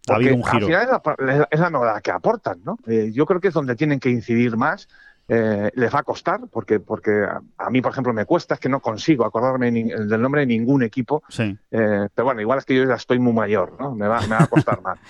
[0.09, 0.66] Ha habido un giro.
[0.66, 2.78] Al final es la, novedad que aportan, ¿no?
[2.87, 4.88] Eh, yo creo que es donde tienen que incidir más.
[5.26, 7.26] Eh, les va a costar, porque, porque
[7.59, 10.85] a, mí, por ejemplo, me cuesta, es que no consigo acordarme del nombre de ningún
[10.85, 11.24] equipo.
[11.28, 11.59] Sí.
[11.68, 13.92] pero bueno, igual es que yo ya estoy muy mayor, ¿no?
[13.96, 15.00] Me va, me va a costar más.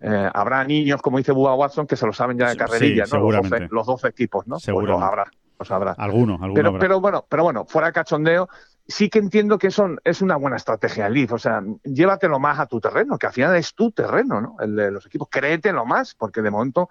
[0.00, 3.30] Eh, habrá niños, como dice Bubba Watson, que se lo saben ya de carrerilla, ¿no?
[3.70, 4.58] Los 12, equipos, ¿no?
[4.58, 4.94] Seguro.
[4.94, 5.92] Pues habrá, los habrá.
[5.92, 8.48] Algunos, pero, pero, bueno, pero bueno, fuera de cachondeo,
[8.86, 11.32] sí que entiendo que eso es una buena estrategia, Leaf.
[11.32, 14.56] O sea, llévatelo más a tu terreno, que al final es tu terreno, ¿no?
[14.60, 15.28] El de los equipos.
[15.30, 16.90] Créetelo más, porque de momento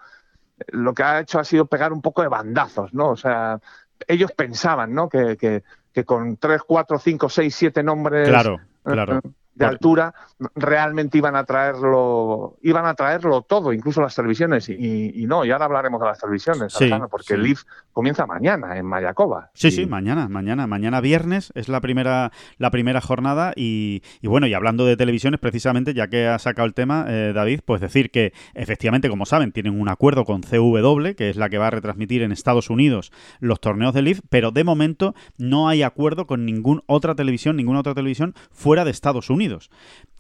[0.57, 3.09] eh, lo que ha hecho ha sido pegar un poco de bandazos, ¿no?
[3.09, 3.59] O sea,
[4.07, 5.09] ellos pensaban, ¿no?
[5.09, 5.63] Que, que,
[5.93, 8.27] que con 3, 4, 5, 6, 7 nombres.
[8.27, 9.21] Claro, claro.
[9.55, 10.13] De altura
[10.53, 15.65] realmente iban a traerlo iban a traerlo todo incluso las televisiones y, no y ahora
[15.65, 16.77] hablaremos de las televisiones
[17.09, 17.63] porque el Leaf
[17.93, 22.99] comienza mañana en Mayacoba sí, sí mañana mañana mañana viernes es la primera la primera
[22.99, 27.31] jornada y, bueno y hablando de televisiones precisamente ya que ha sacado el tema eh,
[27.33, 31.47] David pues decir que efectivamente como saben tienen un acuerdo con CW que es la
[31.47, 35.69] que va a retransmitir en Estados Unidos los torneos de Leaf pero de momento no
[35.69, 39.44] hay acuerdo con ninguna otra televisión ninguna otra televisión fuera de Estados Unidos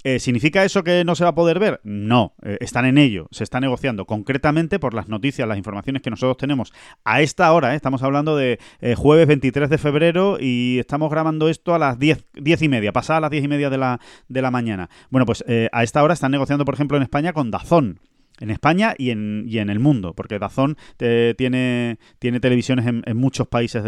[0.05, 1.81] eh, ¿Significa eso que no se va a poder ver?
[1.83, 6.11] No, eh, están en ello, se está negociando concretamente por las noticias, las informaciones que
[6.11, 8.59] nosotros tenemos a esta hora, eh, estamos hablando de
[8.95, 13.19] jueves 23 de febrero y estamos grabando esto a las 10, 10 y media, pasadas
[13.19, 14.91] las 10 y media de la, de la mañana.
[15.09, 17.99] Bueno, pues a esta hora están negociando, por ejemplo, en España con Dazón
[18.39, 23.17] en España y en, y en el mundo, porque Dazón eh, tiene, tiene televisiones en,
[23.17, 23.83] muchos países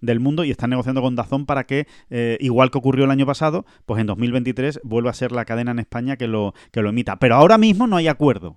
[0.00, 3.26] del mundo y están negociando con Dazón para que, eh, igual que ocurrió el año
[3.26, 6.88] pasado, pues en 2023 vuelva a ser la cadena en España que lo, que lo
[6.88, 7.16] emita.
[7.16, 8.56] Pero ahora mismo no hay acuerdo.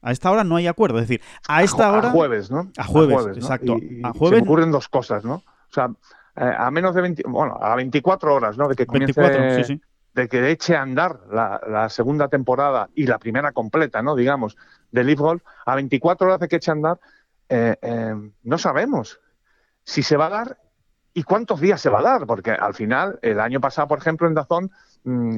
[0.00, 0.98] A esta hora no hay acuerdo.
[0.98, 2.08] Es decir, a esta hora.
[2.08, 2.70] A jueves, ¿no?
[2.76, 3.78] A jueves, exacto.
[4.02, 4.38] a jueves.
[4.40, 5.36] Se ocurren dos cosas, ¿no?
[5.36, 5.90] O sea,
[6.36, 8.68] eh, a menos de 20, bueno, a 24 horas, ¿no?
[8.68, 9.80] De que comience, 24, sí, sí.
[10.14, 14.14] De que eche a andar la, segunda temporada y la primera completa, ¿no?
[14.14, 14.56] Digamos,
[14.90, 17.00] de Leaf Golf, a 24 horas de que eche a andar,
[17.48, 19.20] eh, eh, no sabemos
[19.82, 20.58] si se va a dar
[21.12, 24.26] y cuántos días se va a dar, porque al final, el año pasado, por ejemplo,
[24.26, 24.70] en Dazón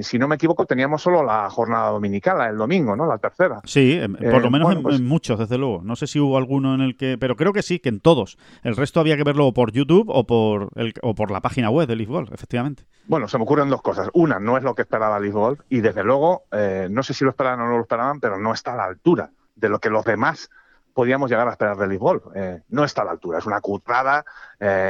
[0.01, 3.05] si no me equivoco, teníamos solo la jornada dominical, el domingo, ¿no?
[3.05, 3.61] La tercera.
[3.65, 4.01] Sí,
[4.31, 5.83] por lo eh, menos pues en, muchos, desde luego.
[5.83, 7.19] No sé si hubo alguno en el que...
[7.19, 8.39] Pero creo que sí, que en todos.
[8.63, 11.89] El resto había que verlo por YouTube o por, el, o por la página web
[11.89, 12.85] de Golf, efectivamente.
[13.07, 14.09] Bueno, se me ocurren dos cosas.
[14.15, 17.31] Una, no es lo que esperaba Golf y desde luego, eh, no sé si lo
[17.31, 20.05] esperaban o no lo esperaban, pero no está a la altura de lo que los
[20.05, 20.49] demás
[20.95, 22.25] podíamos llegar a esperar de Golf.
[22.37, 24.25] Eh, no está a la altura, es una cutrada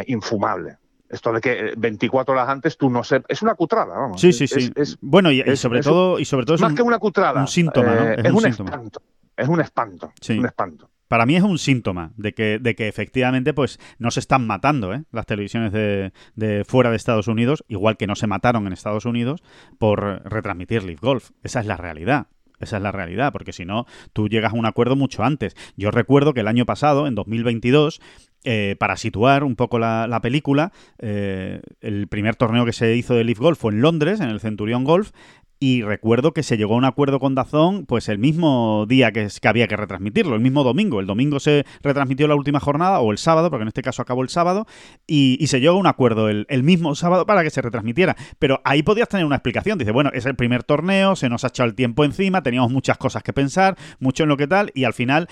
[0.06, 0.76] infumable.
[1.08, 4.20] Esto de que 24 horas antes tú no sé, es una cutrada, vamos.
[4.20, 4.72] Sí, sí, sí.
[5.00, 8.02] bueno, y, sobre todo, y sobre todo es más que una cutrada, un síntoma, ¿no?
[8.02, 9.02] Eh, es, un, espanto.
[9.36, 10.12] Es un espanto.
[10.28, 10.90] Un espanto.
[11.08, 14.92] Para mí es un síntoma de que, de que efectivamente pues no se están matando
[14.92, 15.04] ¿eh?
[15.12, 19.04] las televisiones de, de, fuera de Estados Unidos, igual que no se mataron en Estados
[19.04, 19.42] Unidos
[19.78, 21.30] por retransmitir Leaf Golf.
[21.44, 22.26] Esa es la realidad.
[22.58, 25.54] Esa es la realidad, porque si no, tú llegas a un acuerdo mucho antes.
[25.76, 28.00] Yo recuerdo que el año pasado, en 2022,
[28.48, 33.24] eh, para situar un poco la, película, eh, el primer torneo que se hizo de
[33.24, 35.10] Leaf Golf fue en Londres, en el Centurion Golf,
[35.58, 39.26] y recuerdo que se llegó a un acuerdo con Dazón pues el mismo día que,
[39.42, 41.00] había que retransmitirlo, el mismo domingo.
[41.00, 44.22] El domingo se retransmitió la última jornada, o el sábado, porque en este caso acabó
[44.22, 44.66] el sábado,
[45.08, 48.14] y, se llegó a un acuerdo el, el, mismo sábado para que se retransmitiera.
[48.38, 49.76] Pero ahí podías tener una explicación.
[49.76, 52.96] Dice, bueno, es el primer torneo, se nos ha echado el tiempo encima, teníamos muchas
[52.96, 55.28] cosas que pensar, mucho en lo que tal, y al final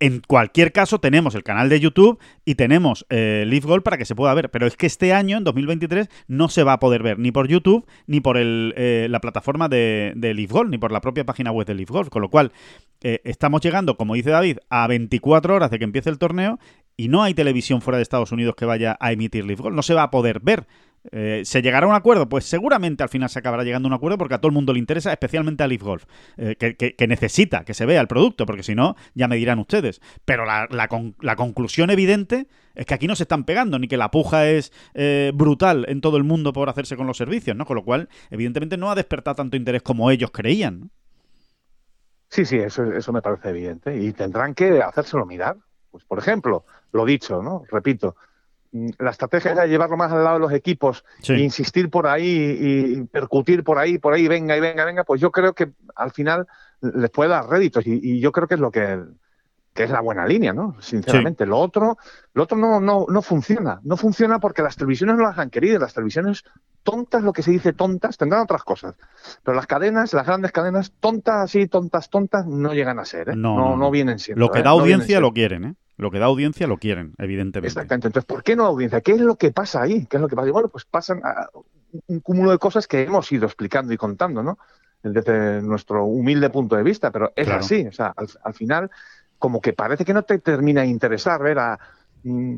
[0.00, 4.14] en cualquier caso, tenemos el canal de YouTube y tenemos eh, Leaf para que se
[4.14, 4.50] pueda ver.
[4.50, 7.48] Pero es que este año, en 2023, no se va a poder ver ni por
[7.48, 11.50] YouTube, ni por el, eh, la plataforma de, de, Leaf ni por la propia página
[11.50, 12.08] web de Leaf Golf.
[12.10, 12.52] Con lo cual,
[13.02, 16.58] eh, estamos llegando, como dice David, a 24 horas de que empiece el torneo
[16.96, 19.74] y no hay televisión fuera de Estados Unidos que vaya a emitir Leaf Golf.
[19.74, 20.66] No se va a poder ver.
[21.10, 22.28] Eh, ¿Se llegará a un acuerdo?
[22.28, 24.72] Pues seguramente al final se acabará llegando a un acuerdo porque a todo el mundo
[24.72, 26.04] le interesa, especialmente a Leaf Golf,
[26.36, 30.00] eh, que, necesita que se vea el producto, porque si no, ya me dirán ustedes.
[30.24, 30.88] Pero la,
[31.36, 35.32] conclusión evidente es que aquí no se están pegando, ni que la puja es eh,
[35.34, 37.64] brutal en todo el mundo por hacerse con los servicios, ¿no?
[37.64, 40.90] Con lo cual, evidentemente, no ha despertado tanto interés como ellos creían.
[42.30, 43.96] Sí, sí, eso, eso me parece evidente.
[43.96, 45.56] Y tendrán que hacérselo mirar.
[45.90, 47.64] Pues, por ejemplo, lo dicho, ¿no?
[47.70, 48.16] Repito,
[48.72, 53.02] la estrategia era llevarlo más al lado de los equipos, e insistir por ahí y
[53.04, 56.46] percutir por ahí, por ahí, venga y venga, venga, pues yo creo que al final
[56.80, 59.02] les puede dar réditos y, yo creo que es lo que,
[59.74, 60.76] es la buena línea, ¿no?
[60.80, 61.46] Sinceramente.
[61.46, 61.98] Lo otro,
[62.34, 63.80] lo otro no, no, no funciona.
[63.84, 65.78] No funciona porque las televisiones no las han querido.
[65.78, 66.42] Las televisiones
[66.82, 68.94] tontas, lo que se dice tontas, tendrán otras cosas.
[69.42, 73.36] Pero las cadenas, las grandes cadenas, tontas así, tontas, tontas, no llegan a ser, ¿eh?
[73.36, 74.40] No, no, vienen siendo.
[74.40, 74.62] Lo que ¿eh?
[74.62, 75.74] da audiencia lo quieren, ¿eh?
[75.96, 77.66] Lo que da audiencia lo quieren, evidentemente.
[77.66, 78.06] Exactamente.
[78.06, 79.00] Entonces, ¿por qué no audiencia?
[79.00, 80.06] ¿Qué es lo que pasa ahí?
[80.06, 80.50] ¿Qué es lo que pasa?
[80.52, 81.20] bueno, pues pasan
[82.06, 84.58] un cúmulo de cosas que hemos ido explicando y contando, ¿no?
[85.02, 87.86] Desde nuestro humilde punto de vista, pero es así.
[87.86, 88.90] O sea, al, final,
[89.38, 91.78] como que parece que no te termina de interesar ver a.
[92.22, 92.56] Mm,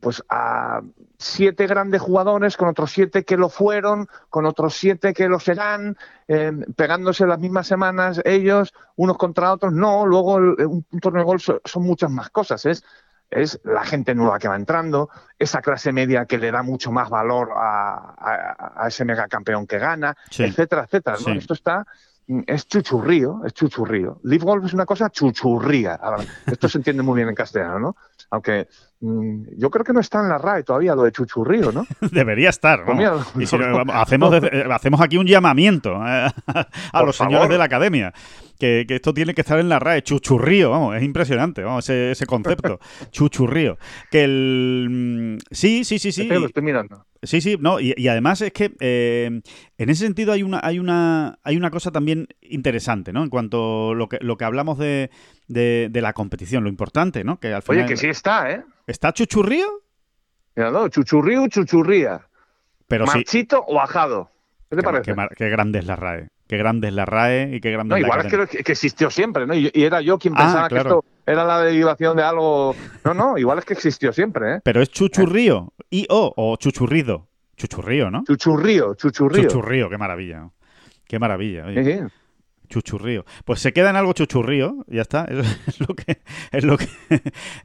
[0.00, 0.80] pues a
[1.18, 5.96] siete grandes jugadores con otros siete que lo fueron, con otros siete que lo serán,
[6.28, 9.72] eh, pegándose las mismas semanas ellos, unos contra otros.
[9.72, 12.64] No, luego un, torneo de gol son, muchas más cosas.
[12.66, 12.84] Es,
[13.30, 17.08] es la gente nueva que va entrando, esa clase media que le da mucho más
[17.08, 21.16] valor a, a, ese megacampeón que gana, etcétera, etcétera.
[21.34, 21.86] Esto está
[22.46, 24.20] es chuchurrío, es chuchurrío.
[24.22, 25.98] Leaf golf es una cosa chuchurría.
[26.46, 27.96] Esto se entiende muy bien en castellano, ¿no?
[28.30, 28.68] Aunque
[29.00, 31.86] mm, yo creo que no está en la RAE todavía lo de chuchurrío, ¿no?
[32.12, 33.22] Debería estar, ¿no?
[33.34, 33.52] Pues
[33.92, 34.34] hacemos,
[34.70, 36.28] hacemos aquí un llamamiento eh,
[36.92, 38.12] a, los señores de la academia.
[38.58, 42.26] Que, esto tiene que estar en la RAE, chuchurrío, vamos, es impresionante, vamos, ese, ese
[42.26, 42.78] concepto,
[43.10, 43.76] chuchurrío.
[44.10, 44.88] Que el...
[44.88, 46.26] Mm, sí, sí, sí, sí.
[46.28, 47.04] lo estoy mirando.
[47.24, 49.42] Sí, sí, no, y, además es que eh,
[49.78, 53.22] en ese sentido hay una, hay una, hay una cosa también interesante, ¿no?
[53.22, 55.08] En cuanto a lo que, lo que hablamos de,
[55.46, 57.38] de, la competición, lo importante, ¿no?
[57.38, 58.64] Que al final, Oye, que sí está, ¿eh?
[58.88, 59.66] ¿Está chuchurrío?
[60.56, 62.26] no, chuchurrío, chuchurría.
[62.88, 64.30] Pero Marchito o bajado.
[64.68, 65.14] ¿Qué te parece?
[65.36, 66.28] Qué, grande es la RAE.
[66.48, 68.72] Qué grande es la RAE y qué grande no, es la igual es que, que,
[68.72, 69.54] existió siempre, ¿no?
[69.54, 72.74] Y, era yo quien ah, pensaba que esto era la derivación de algo.
[73.04, 74.60] No, no, igual es que existió siempre, ¿eh?
[74.64, 75.72] Pero es chuchurrío.
[75.92, 77.28] I o o chuchurrido.
[77.56, 78.24] Chuchurrío, ¿no?
[78.26, 79.42] Chuchurrío, chuchurrío.
[79.42, 80.50] Chuchurrío, qué maravilla.
[81.06, 81.66] Qué maravilla.
[82.68, 83.26] Chuchurrío.
[83.44, 85.26] Pues se queda en algo chuchurrío, ya está.
[85.66, 86.88] Es, lo que es lo que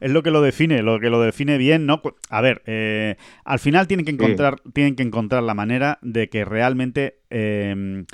[0.00, 2.02] es lo que lo define, lo que lo define bien, ¿no?
[2.28, 6.44] A ver, eh, al final tienen que encontrar, tienen que encontrar la manera de que
[6.44, 8.04] realmente eh,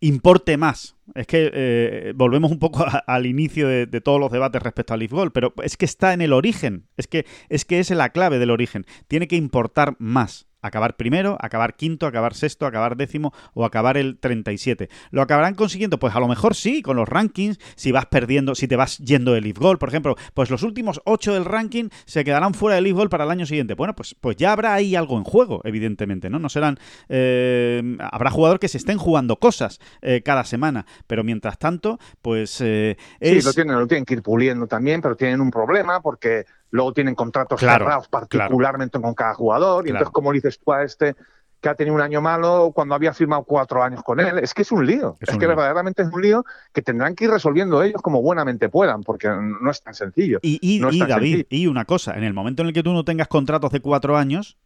[0.00, 0.96] importe más.
[1.14, 5.32] Es que eh, volvemos un poco al inicio de, todos los debates respecto al Gold,
[5.32, 6.88] pero es que está en el origen.
[6.96, 8.86] Es que, es que es la clave del origen.
[9.08, 14.18] Tiene que importar más acabar primero, acabar quinto, acabar sexto, acabar décimo o acabar el
[14.18, 14.88] 37.
[15.10, 15.98] ¿Lo acabarán consiguiendo?
[15.98, 19.32] Pues a lo mejor sí, con los rankings, si vas perdiendo, si te vas yendo
[19.32, 22.84] del Leaf Goal, por ejemplo, pues los últimos 8 del ranking se quedarán fuera del
[22.84, 23.74] Leaf Goal para el año siguiente.
[23.74, 26.38] Bueno, pues, pues ya habrá ahí algo en juego, evidentemente, ¿no?
[26.38, 26.78] No serán...
[27.08, 32.60] Eh, habrá jugadores que se estén jugando cosas eh, cada semana, pero mientras tanto, pues...
[32.60, 36.44] Eh, sí, lo tienen, lo tienen que ir puliendo también, pero tienen un problema porque
[36.70, 41.16] luego tienen contratos cerrados particularmente con cada jugador, y entonces, como dices tú a este
[41.60, 44.38] que ha tenido un año malo cuando había firmado cuatro años con él.
[44.38, 45.16] Es que es un lío.
[45.20, 49.02] Es, que verdaderamente es un lío que tendrán que ir resolviendo ellos como buenamente puedan,
[49.02, 50.38] porque no es tan sencillo.
[50.42, 53.72] Y, David, y una cosa, en el momento en el que tú no tengas contratos
[53.72, 54.56] de cuatro años,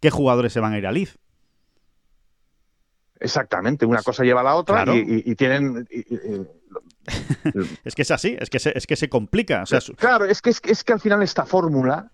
[0.00, 1.18] ¿qué jugadores se van a ir a Liz?
[3.18, 5.86] Exactamente, una cosa lleva a la otra y, tienen
[7.84, 9.64] es que es así, es que se, es que se complica.
[9.96, 12.10] claro, es que, es, que al final esta fórmula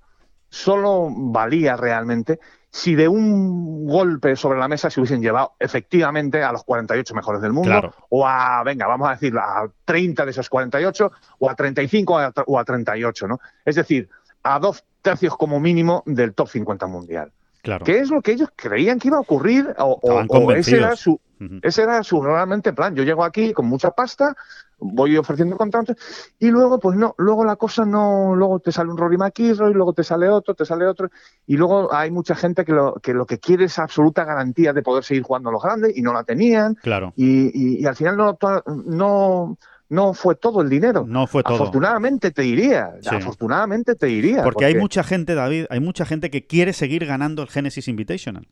[0.49, 2.41] solo valía realmente
[2.71, 7.41] si de un golpe sobre la mesa se hubiesen llevado efectivamente a los 48 mejores
[7.41, 11.55] del mundo, o a, venga, vamos a decir, a 30 de esos 48, o a
[11.55, 13.41] 35 o a 38, ¿no?
[13.65, 14.09] Es decir,
[14.43, 17.33] a dos tercios como mínimo del top 50 mundial.
[17.63, 17.85] Claro.
[17.85, 19.75] ¿Qué es lo que ellos creían que iba a ocurrir?
[19.79, 21.21] O, o ese era su,
[21.63, 22.95] ese era su realmente plan.
[22.95, 24.35] Yo llego aquí con mucha pasta,
[24.79, 25.97] voy ofreciendo contratos
[26.39, 29.93] y luego, pues no, luego la cosa no, luego te sale un Rory McIlroy, luego
[29.93, 31.11] te sale otro, te sale otro
[31.47, 34.83] y luego hay mucha gente que lo que, lo que quiere es absoluta garantía de
[34.83, 36.75] poder seguir jugando a los grandes y no la tenían.
[36.77, 37.13] Claro.
[37.17, 38.39] Y, y, al final no,
[38.87, 39.59] no,
[39.89, 41.05] no fue todo el dinero.
[41.07, 41.55] No fue todo.
[41.55, 42.93] Afortunadamente te diría.
[43.07, 44.43] Afortunadamente te diría.
[44.43, 47.89] Porque, porque, hay mucha gente, David, hay mucha gente que quiere seguir ganando el Genesis
[47.89, 48.49] Invitational.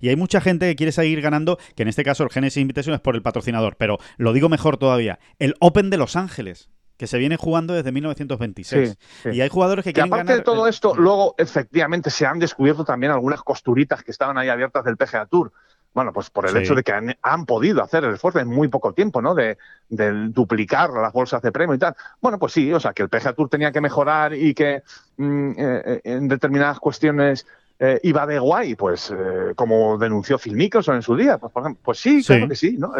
[0.00, 2.94] Y hay mucha gente que quiere seguir ganando, que en este caso el Genesis Invitation
[2.94, 7.06] es por el patrocinador, pero lo digo mejor todavía, el Open de Los Ángeles que
[7.06, 8.98] se viene jugando desde 1926.
[9.32, 13.12] Y hay jugadores que, quieren aparte de todo esto, luego efectivamente se han descubierto también
[13.12, 15.52] algunas costuritas que estaban ahí abiertas del PGA Tour.
[15.94, 18.92] Bueno, pues por el hecho de que han, podido hacer el esfuerzo en muy poco
[18.92, 19.34] tiempo, ¿no?
[19.34, 19.56] De,
[19.88, 21.96] duplicar las bolsas de premio y tal.
[22.20, 24.82] Bueno, pues sí, o sea, que el PGA Tour tenía que mejorar y que
[25.16, 27.46] mm, eh, eh, en determinadas cuestiones
[27.78, 31.98] eh, iba de guay, pues eh, como denunció Phil Mickelson en su día, pues, pues
[31.98, 32.92] sí, claro que sí, ¿no?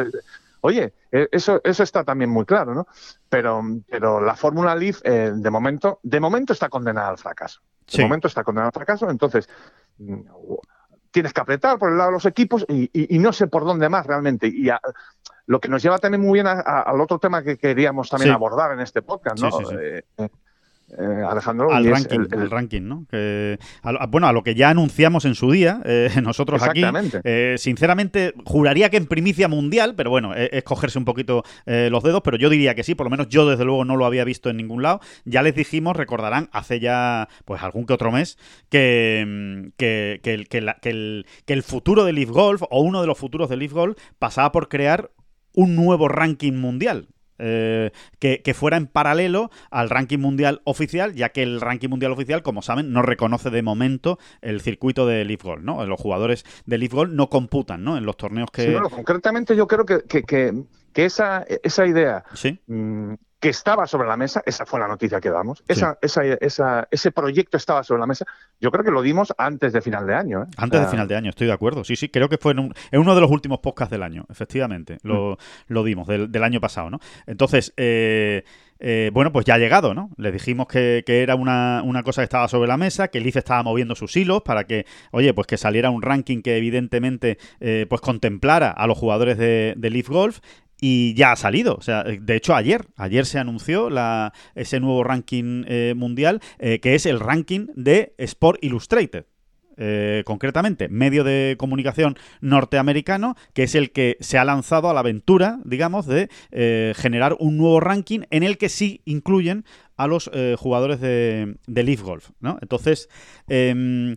[0.61, 2.89] Oye, eso, eso está también muy claro, ¿no?
[3.29, 7.61] Pero, pero la Fórmula Leaf, de momento, de momento está condenada al fracaso.
[7.93, 9.49] De momento está condenada al fracaso, entonces
[9.99, 10.21] mm,
[11.11, 14.07] tienes que apretar por el lado de los equipos y, no sé por dónde más
[14.07, 14.47] realmente.
[14.47, 14.69] Y
[15.47, 18.81] lo que nos lleva también muy bien al otro tema que queríamos también abordar en
[18.81, 19.51] este podcast, ¿no?
[19.81, 20.05] Eh,
[20.97, 21.73] Alejandro.
[21.73, 23.07] Al ranking, el, ranking, ¿no?
[24.09, 26.83] bueno, a lo que ya anunciamos en su día, eh, nosotros aquí.
[27.25, 32.23] Eh, sinceramente, juraría que en primicia mundial, pero bueno, es cogerse un poquito los dedos,
[32.23, 34.51] pero yo diría que sí, por lo menos yo desde luego no lo había visto
[34.51, 35.01] en ningún lado.
[35.25, 40.35] Ya les dijimos, recordarán, hace ya pues algún que otro mes, que, mm, que, que,
[40.35, 43.97] el, que el futuro de Leaf Golf, o uno de los futuros de Leaf Golf,
[44.19, 45.11] pasaba por crear
[45.55, 47.09] un nuevo ranking mundial.
[47.39, 52.43] Eh, que, fuera en paralelo al ranking mundial oficial, ya que el ranking mundial oficial,
[52.43, 55.85] como saben, no reconoce de momento el circuito de Leaf Golf, ¿no?
[55.87, 57.97] Los jugadores de Leaf Golf no computan, ¿no?
[57.97, 58.63] En los torneos que...
[58.63, 62.59] Sí, bueno, concretamente yo creo que, que, que, esa, esa idea ¿Sí?
[62.67, 66.89] Mm, que estaba sobre la mesa, esa fue la noticia que damos, esa, esa, esa,
[66.91, 68.27] ese proyecto estaba sobre la mesa,
[68.61, 70.43] yo creo que lo dimos antes de final de año.
[70.43, 70.47] ¿eh?
[70.57, 73.15] Antes de final de año, estoy de acuerdo, sí, sí, creo que fue en, uno
[73.15, 75.73] de los últimos podcasts del año, efectivamente, lo, mm.
[75.73, 76.99] lo dimos, del, del, año pasado, ¿no?
[77.27, 78.45] Entonces, eh,
[78.81, 80.11] eh, bueno, pues ya ha llegado, ¿no?
[80.17, 83.37] Le dijimos que, que era una, una, cosa que estaba sobre la mesa, que Leaf
[83.37, 87.87] estaba moviendo sus hilos para que, oye, pues que saliera un ranking que evidentemente eh,
[87.89, 90.41] pues contemplara a los jugadores de, de Leaf Golf
[90.81, 91.75] y ya ha salido.
[91.75, 96.81] O sea, de hecho, ayer, ayer se anunció la, ese nuevo ranking eh, mundial, eh,
[96.81, 99.27] que es el ranking de Sport Illustrated.
[99.81, 105.01] Eh, concretamente, medio de comunicación norteamericano, que es el que se ha lanzado a la
[105.01, 106.29] aventura, digamos, de
[106.97, 109.65] generar un nuevo ranking en el que sí incluyen
[109.97, 112.59] a los jugadores de, de Leaf Golf, ¿no?
[112.61, 113.09] Entonces,
[113.47, 114.17] em,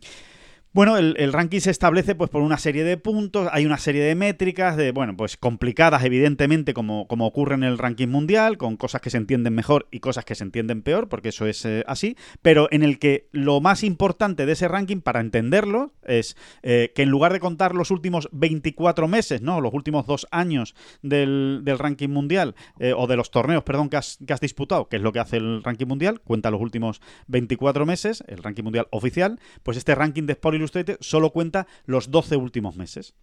[0.73, 4.15] Bueno, el, ranking se establece pues por una serie de puntos, hay una serie de
[4.15, 9.01] métricas, de, bueno, pues complicadas evidentemente como, como ocurre en el ranking mundial, con cosas
[9.01, 12.15] que se entienden mejor y cosas que se entienden peor, porque eso es eh, así,
[12.41, 17.01] pero en el que lo más importante de ese ranking para entenderlo es eh, que
[17.01, 19.59] en lugar de contar los últimos 24 meses, ¿no?
[19.59, 24.19] Los últimos dos años del, ranking mundial, eh, o de los torneos, perdón, que has,
[24.39, 28.41] disputado, que es lo que hace el ranking mundial, cuenta los últimos 24 meses, el
[28.41, 33.13] ranking mundial oficial, pues este ranking de Sport Illustrated solo cuenta los 12 últimos meses.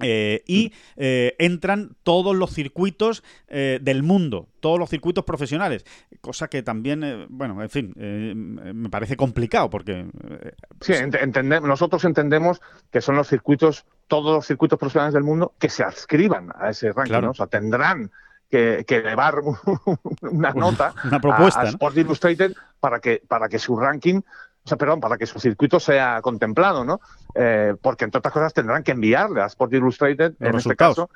[0.00, 5.84] Eh, y eh, entran todos los circuitos eh, del mundo, todos los circuitos profesionales,
[6.20, 10.06] cosa que también, bueno, en fin, me parece complicado porque...
[10.80, 10.92] sí,
[11.62, 12.60] nosotros entendemos
[12.92, 16.92] que son los circuitos, todos los circuitos profesionales del mundo que se adscriban a ese
[16.92, 18.12] ranking, o sea, tendrán
[18.48, 19.40] que, elevar
[20.22, 24.20] una nota una propuesta, a, Sport Illustrated para que, para que su ranking
[24.68, 27.00] o sea, perdón, para que su circuito sea contemplado, ¿no?
[27.34, 31.08] Eh, porque entre otras cosas tendrán que enviarle a Sport Illustrated, en este caso,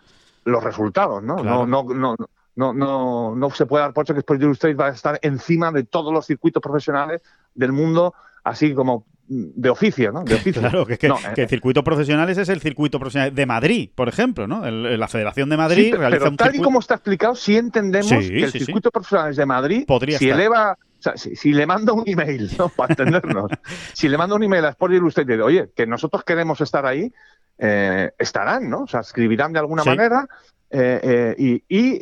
[0.47, 1.37] los resultados, ¿no?
[1.37, 2.17] No, no, no,
[2.57, 5.71] no, no, no se puede dar por hecho que Sport Illustrated va a estar encima
[5.71, 7.21] de todos los circuitos profesionales
[7.55, 10.25] del mundo, así como de oficio, ¿no?
[10.25, 10.63] De oficio.
[10.63, 14.09] Claro, que, que, no, que, eh, circuito profesionales es el circuito profesional de Madrid, por
[14.09, 14.65] ejemplo, ¿no?
[14.71, 18.51] la Federación de Madrid realiza pero tal y como está explicado, sí entendemos que el
[18.51, 20.79] circuito profesionales de Madrid, Podría si eleva
[21.17, 22.69] si, le mando un email, ¿no?
[22.77, 23.51] para entendernos,
[23.93, 27.13] si le mando un email a Sport Illustrated, oye, que nosotros queremos estar ahí,
[27.59, 28.83] eh, estarán, ¿no?
[28.83, 30.27] O sea, escribirán de alguna manera
[30.71, 32.01] eh, y, y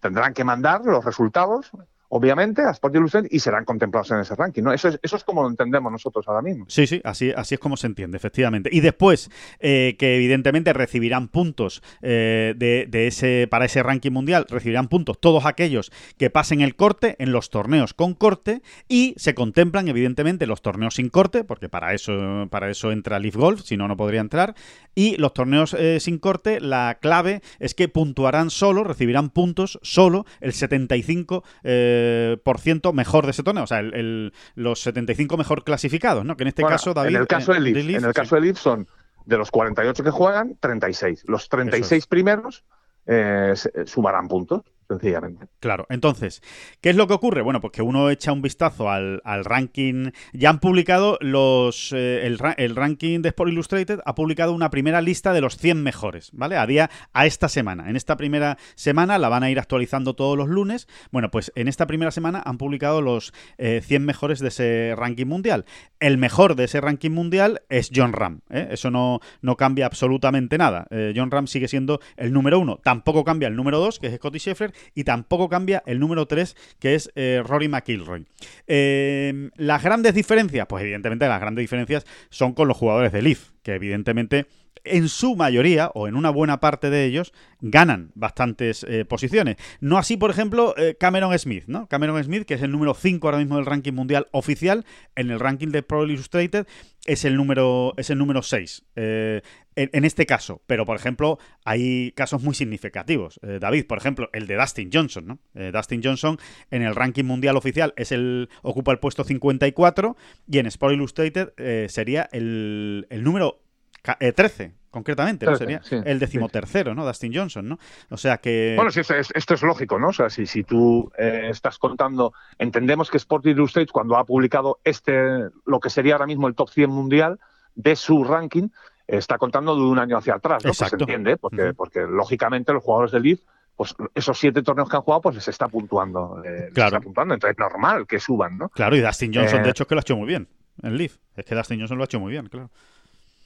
[0.00, 1.70] tendrán que mandar los resultados
[2.10, 4.64] obviamente, a Sport Illustrated y serán contemplados en ese ranking.
[4.74, 6.64] Eso, es, como lo entendemos nosotros ahora mismo.
[6.68, 8.68] Sí, sí, así, así es como se entiende, efectivamente.
[8.72, 9.30] Y después,
[9.60, 15.46] eh, que evidentemente recibirán puntos eh, de, ese, para ese ranking mundial, recibirán puntos todos
[15.46, 20.62] aquellos que pasen el corte en los torneos con corte y se contemplan, evidentemente, los
[20.62, 24.20] torneos sin corte, porque para eso, para eso entra Leaf Golf, si no, no podría
[24.20, 24.56] entrar.
[24.96, 30.26] Y los torneos eh, sin corte, la clave es que puntuarán solo, recibirán puntos solo
[30.40, 31.99] el 75%
[32.44, 36.36] por ciento mejor de ese torneo, o sea, el, los 75 mejor clasificados, ¿no?
[36.36, 37.16] Que en este caso, David...
[37.16, 38.86] En el caso de Leaf, en el caso de son
[39.26, 41.24] de los 48 que juegan, 36.
[41.26, 42.64] Los 36 primeros
[43.06, 43.54] eh,
[43.86, 45.46] sumarán puntos sencillamente.
[45.60, 46.42] Claro, entonces,
[46.80, 47.42] ¿qué es lo que ocurre?
[47.42, 50.10] Bueno, pues que uno echa un vistazo al, ranking.
[50.32, 51.92] Ya han publicado los.
[51.92, 56.30] Eh, el, ranking de Sport Illustrated ha publicado una primera lista de los 100 mejores,
[56.32, 56.56] ¿vale?
[56.56, 57.88] A día, a esta semana.
[57.88, 60.88] En esta primera semana la van a ir actualizando todos los lunes.
[61.12, 65.26] Bueno, pues en esta primera semana han publicado los 100 eh, mejores de ese ranking
[65.26, 65.64] mundial.
[66.00, 68.40] El mejor de ese ranking mundial es John Ram.
[68.50, 68.68] ¿eh?
[68.72, 70.86] Eso no, no cambia absolutamente nada.
[71.14, 72.78] John Ram sigue siendo el número uno.
[72.82, 76.56] Tampoco cambia el número dos, que es Scotty Scheffler y tampoco cambia el número 3,
[76.78, 78.26] que es eh, Rory McIlroy.
[78.66, 83.50] Eh, las grandes diferencias, pues evidentemente las grandes diferencias son con los jugadores de Leaf,
[83.62, 84.46] que evidentemente
[84.84, 89.56] en su mayoría, o en una buena parte de ellos, ganan bastantes eh, posiciones.
[89.80, 91.86] No así, por ejemplo, eh, Cameron Smith, ¿no?
[91.88, 94.84] Cameron Smith, que es el número 5 ahora mismo del ranking mundial oficial,
[95.16, 96.66] en el ranking de Pro Illustrated,
[97.06, 98.84] es el número, es el número 6.
[98.96, 99.42] Eh,
[99.76, 103.40] en, este caso, pero por ejemplo, hay casos muy significativos.
[103.60, 105.38] David, por ejemplo, el de Dustin Johnson, ¿no?
[105.72, 106.36] Dustin Johnson
[106.70, 110.16] en el ranking mundial oficial es el, ocupa el puesto 54
[110.48, 113.62] y en Sport Illustrated sería el, el número
[114.02, 115.56] 13, eh, concretamente, ¿no?
[115.56, 117.06] sería el decimotercero, ¿no?
[117.06, 117.78] Dustin Johnson, ¿no?
[118.10, 118.74] O sea que...
[118.76, 120.08] Bueno, sí, esto es lógico, ¿no?
[120.08, 124.80] O sea, si, si tú eh, estás contando, entendemos que Sport Illustrated cuando ha publicado
[124.84, 127.38] este, lo que sería ahora mismo el top 100 mundial
[127.74, 128.68] de su ranking,
[129.06, 130.72] está contando de un año hacia atrás, ¿no?
[130.72, 133.40] Pues se entiende, porque, porque lógicamente los jugadores del Leaf
[133.80, 136.42] pues esos siete torneos que han jugado, pues se está puntuando.
[136.44, 136.96] Eh, claro.
[136.96, 138.68] Está puntuando, entonces es normal que suban, ¿no?
[138.68, 140.48] Claro, y Dustin Johnson, de hecho, es que lo ha hecho muy bien,
[140.82, 141.16] el Leaf.
[141.34, 142.70] Es que Dustin Johnson lo ha hecho muy bien, claro.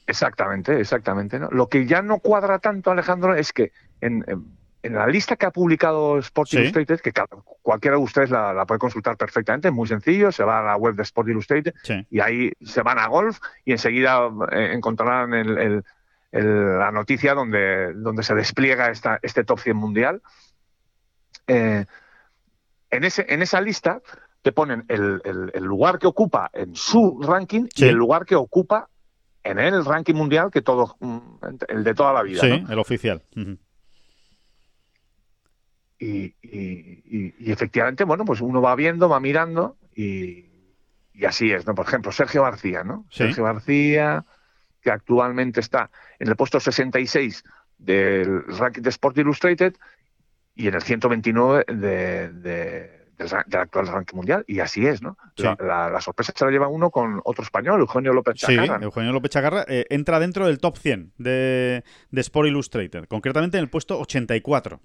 [0.07, 1.39] Exactamente, exactamente.
[1.39, 1.49] ¿no?
[1.51, 4.23] Lo que ya no cuadra tanto, Alejandro, es que en,
[4.83, 7.11] la lista que ha publicado Sport Illustrated, que
[7.63, 10.95] cualquiera de ustedes la, puede consultar perfectamente, es muy sencillo, se va a la web
[10.95, 11.73] de Sport Illustrated
[12.11, 15.83] y ahí se van a golf y enseguida eh, encontrarán
[16.31, 20.21] la noticia donde, donde se despliega esta, este top 100 mundial.
[21.47, 21.85] Eh,
[22.91, 24.01] en, ese, en esa lista
[24.43, 25.21] te ponen el,
[25.63, 28.89] lugar que ocupa en su ranking y el lugar que ocupa
[29.45, 31.19] en el ranking mundial que todo, mm,
[31.69, 32.41] el de toda la vida.
[32.41, 33.21] Sí, el oficial.
[35.99, 40.45] y, y, efectivamente, bueno, pues uno va viendo, va mirando y,
[41.25, 41.75] así es, ¿no?
[41.75, 43.05] Por ejemplo, Sergio García, ¿no?
[43.09, 44.25] Sergio García,
[44.81, 45.89] que actualmente está
[46.19, 47.43] en el puesto 66
[47.77, 49.75] del ranking de Sport Illustrated
[50.55, 55.17] y en el 129 de, del, actual ranking mundial, y así es, ¿no?
[55.37, 58.79] La, sorpresa se la lleva uno con otro español, Eugenio López Chacarra.
[58.79, 63.57] Sí, Eugenio López Chacarra eh, entra dentro del top 100 de, de Sport Illustrated, concretamente
[63.57, 64.79] en el puesto 84.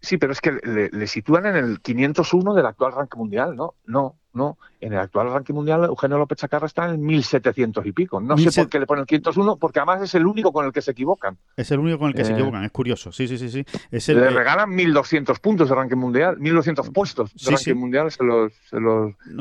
[0.00, 3.74] Sí, pero es que le, sitúan en el 501 del actual ranking mundial, ¿no?
[3.86, 4.58] No, no.
[4.80, 8.20] En el actual ranking mundial, Eugenio López Chacarra está en 1700 y pico.
[8.20, 10.72] No sé por qué le ponen el 501, porque además es el único con el
[10.72, 11.36] que se equivocan.
[11.56, 13.10] Es el único con el que se eh, equivocan, es curioso.
[13.10, 13.48] Sí, sí, sí.
[13.48, 13.64] sí.
[13.90, 18.10] Es le regalan 1200 puntos de ranking mundial, 1200 puestos de ranking mundial.
[18.12, 18.52] Se los,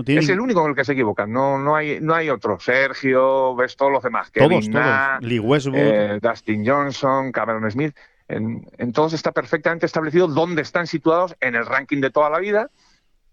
[0.08, 1.32] Es el único con el que se equivocan.
[1.32, 2.60] No, no, hay, no hay otro.
[2.60, 4.32] Sergio, ves todos los demás.
[4.32, 5.22] Todos, todos.
[5.22, 5.76] Lee Westwood.
[5.78, 7.94] Eh, Dustin Johnson, Cameron Smith.
[8.28, 12.72] En, todos está perfectamente establecido dónde están situados en el ranking de toda la vida,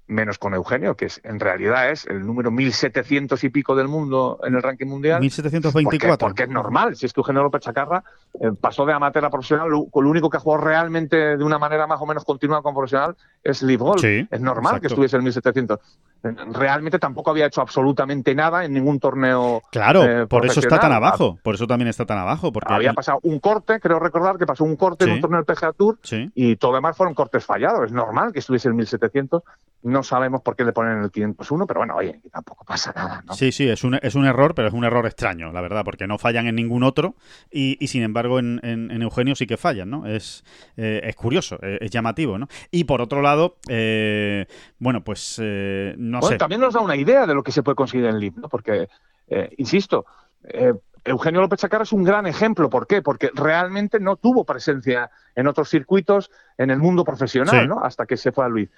[0.07, 4.39] menos con Eugenio, que es, en realidad es el número 1700 y pico del mundo
[4.45, 5.21] en el ranking mundial.
[5.21, 6.19] 1724.
[6.19, 8.03] Porque, es normal, si es que Eugenio López Chacarra
[8.41, 11.87] eh, pasó de amateur a profesional, lo, lo, único que jugó realmente de una manera
[11.87, 14.05] más o menos continua como profesional es Live Golf.
[14.05, 15.79] es normal que estuviese en 1700
[16.23, 19.63] realmente tampoco había hecho absolutamente nada en ningún torneo.
[19.71, 22.53] Claro, eh, por eso está tan abajo, por eso también está tan abajo.
[22.53, 25.57] Porque había pasado un corte, creo recordar que pasó un corte en un torneo del
[25.57, 25.99] PGA Tour
[26.35, 27.87] y todo demás fueron cortes fallados.
[27.87, 29.43] Es normal que estuviese en 1700.
[29.83, 33.24] No sabemos por qué le ponen el 501, pero bueno, oye, tampoco pasa nada.
[33.33, 36.07] Sí, sí, es un, es un error, pero es un error extraño, la verdad, porque
[36.07, 37.14] no fallan en ningún otro
[37.51, 40.07] y, sin embargo en, en, Eugenio sí que fallan, ¿no?
[40.07, 40.45] Es,
[40.76, 42.47] eh, es curioso, es, es, llamativo, ¿no?
[42.70, 44.47] Y por otro lado, eh,
[44.78, 48.18] bueno, pues bueno, También nos da una idea de lo que se puede conseguir en
[48.18, 48.49] LIB, ¿no?
[48.49, 48.89] Porque,
[49.28, 50.07] eh, insisto,
[50.45, 50.74] eh,
[51.05, 52.70] Eugenio López Chacarra es un gran ejemplo.
[52.70, 53.03] ¿Por qué?
[53.03, 57.80] Porque realmente no tuvo presencia en otros circuitos en el mundo profesional, ¿no?
[57.83, 58.70] Hasta que se fue a Luis.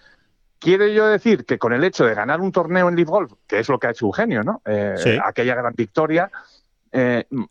[0.58, 3.58] Quiere yo decir que con el hecho de ganar un torneo en Live Golf, que
[3.58, 4.62] es lo que ha hecho Eugenio, ¿no?
[4.64, 6.30] Eh, aquella gran victoria,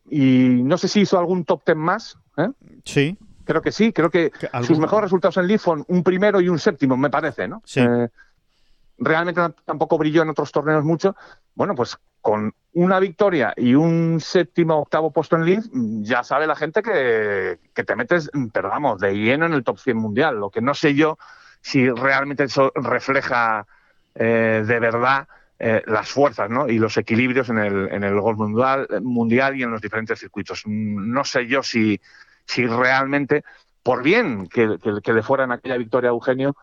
[0.10, 2.18] y no sé si hizo algún top ten más.
[2.86, 3.18] Sí.
[3.46, 4.32] Creo que sí, creo que
[4.66, 7.62] sus mejores resultados en Live fueron un primero y un séptimo, me parece, ¿no?
[7.66, 7.82] Sí
[8.98, 11.16] realmente tampoco brilló en otros torneos mucho,
[11.56, 15.70] bueno, pues con una victoria y un séptimo octavo puesto en Leeds,
[16.02, 19.98] ya sabe la gente que, te metes, pero vamos, de lleno en el top 100
[19.98, 20.40] mundial.
[20.40, 21.18] Lo que no sé yo
[21.64, 23.66] si realmente eso refleja
[24.16, 26.68] eh, de verdad eh, las fuerzas ¿no?
[26.68, 30.64] y los equilibrios en el, en el golf mundial, mundial y en los diferentes circuitos.
[30.68, 32.02] No sé yo si,
[32.46, 33.46] si realmente,
[33.82, 36.54] por bien que, le fuera en aquella victoria a Eugenio,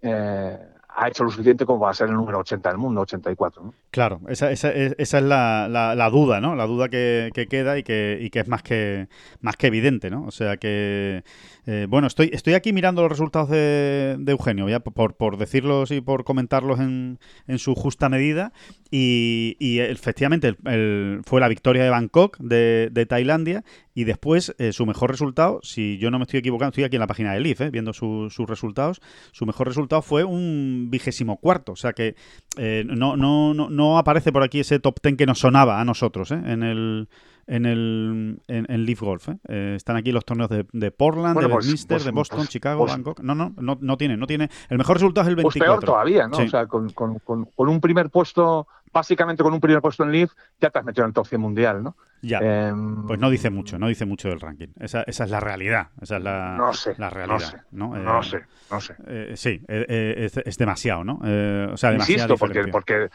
[0.00, 3.62] eh, ha hecho lo suficiente como para ser el número 80 del mundo, 84.
[3.62, 3.74] ¿no?
[3.90, 6.56] Claro, esa, esa, esa es la, la, duda, ¿no?
[6.56, 9.08] La duda que, que queda y que, y que, es más que,
[9.42, 10.24] más que evidente, ¿no?
[10.24, 11.22] O sea que,
[11.66, 16.00] eh, bueno, estoy, estoy aquí mirando los resultados de, Eugenio, ya por, por, decirlos y
[16.00, 18.52] por comentarlos en, en su justa medida.
[18.88, 23.64] Y, y efectivamente el, fue la victoria de Bangkok, de, de Tailandia,
[23.94, 27.00] y después eh, su mejor resultado, si yo no me estoy equivocando, estoy aquí en
[27.00, 29.00] la página de Leaf, eh, viendo sus resultados,
[29.32, 32.14] su mejor resultado fue un vigésimo cuarto, o sea que
[32.56, 36.30] no, no, no, no aparece por aquí ese top ten que nos sonaba a nosotros
[36.30, 37.08] en el
[37.46, 39.28] en el en, Leaf Golf.
[39.28, 39.38] ¿eh?
[39.48, 42.86] Eh, están aquí los torneos de, de Portland, de pues, pues, de Boston, pues, Chicago,
[42.86, 43.20] Bangkok.
[43.20, 44.50] No, no, no, no tiene, no tiene.
[44.68, 45.58] El mejor resultado es el 24.
[45.58, 46.38] Pues peor todavía, ¿no?
[46.38, 50.32] O sea, con, con, con, un primer puesto, básicamente con un primer puesto en Leaf,
[50.60, 51.96] ya te has metido en el top 100 mundial, ¿no?
[52.22, 52.38] Ya.
[52.38, 54.68] Em, pues no dice mucho, no dice mucho del ranking.
[54.80, 55.88] Esa, esa es la realidad.
[56.00, 57.64] Esa es la, no sé, la realidad.
[57.70, 58.40] No sé, no, eh, sé,
[58.70, 59.36] no sé.
[59.36, 61.14] sí, es, es, demasiado, ¿no?
[61.20, 62.34] o sea, demasiado.
[62.34, 63.08] Insisto, porque, porque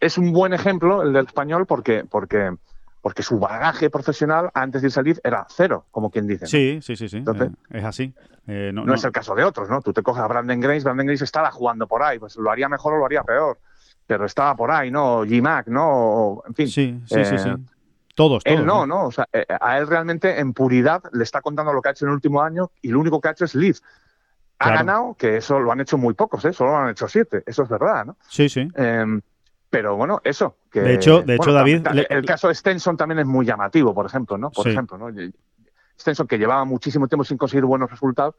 [0.00, 2.56] es un buen ejemplo el del español porque, porque
[3.04, 6.46] porque su bagaje profesional antes de salir era cero, como quien dice.
[6.46, 7.18] Sí, sí, sí, sí.
[7.18, 8.14] Eh, es así.
[8.46, 9.82] Eh, no, es el caso de otros, ¿no?
[9.82, 12.66] Tú te coges a Brandon Grace, Brandon Grace estaba jugando por ahí, pues lo haría
[12.66, 13.58] mejor o lo haría peor,
[14.06, 15.22] pero estaba por ahí, ¿no?
[15.26, 16.42] G-Mac, ¿no?
[16.48, 16.66] En fin.
[16.66, 17.50] Sí, sí, sí, sí.
[17.50, 17.56] Eh,
[18.14, 18.42] todos, todos.
[18.46, 19.08] Él no, ¿no?
[19.08, 19.28] O sea,
[19.60, 22.40] a él realmente en puridad le está contando lo que ha hecho en el último
[22.40, 23.76] año y lo único que ha hecho es lead.
[24.60, 26.54] Ha ganado, que eso lo han hecho muy pocos, ¿eh?
[26.54, 28.16] Solo lo han hecho siete, eso es verdad, ¿no?
[28.30, 28.66] Sí, sí.
[28.76, 29.20] Em,
[29.68, 30.56] pero bueno, eso.
[30.74, 31.86] Que, de hecho, de hecho David.
[32.10, 34.50] El caso de Stenson también es muy llamativo, por ejemplo, ¿no?
[34.50, 35.06] Por ejemplo, ¿no?
[35.96, 38.34] Stenson, que llevaba muchísimo tiempo sin conseguir buenos resultados,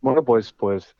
[0.00, 0.96] bueno, pues, pues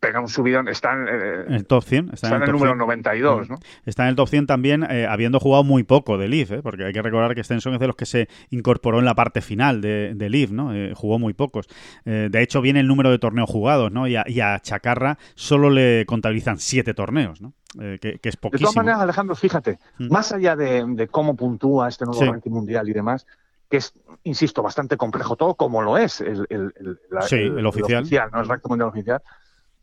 [0.00, 2.10] pega un subidón, está en, eh, el top 100.
[2.12, 3.56] Está, en el, número 92, ¿no?
[3.84, 6.62] Está en el top 100 también, eh, habiendo jugado muy poco de Leaf, ¿eh?
[6.62, 9.40] porque hay que recordar que Stenson es de los que se incorporó en la parte
[9.40, 10.72] final de, de Leaf, ¿no?
[10.94, 11.66] jugó muy pocos.
[12.04, 14.06] de hecho, viene el número de torneos jugados, ¿no?
[14.06, 17.52] Y a, Chacarra solo le contabilizan 7 torneos, ¿no?
[18.00, 18.70] Que, es poquísimo.
[18.70, 20.10] De todas maneras, Alejandro, fíjate, mm.
[20.10, 23.26] más allá de, cómo puntúa este nuevo ranking mundial y demás,
[23.68, 23.92] que es,
[24.24, 28.04] insisto, bastante complejo todo, como lo es el, el, el, oficial.
[28.32, 28.40] ¿no?
[28.40, 29.22] El ranking mundial oficial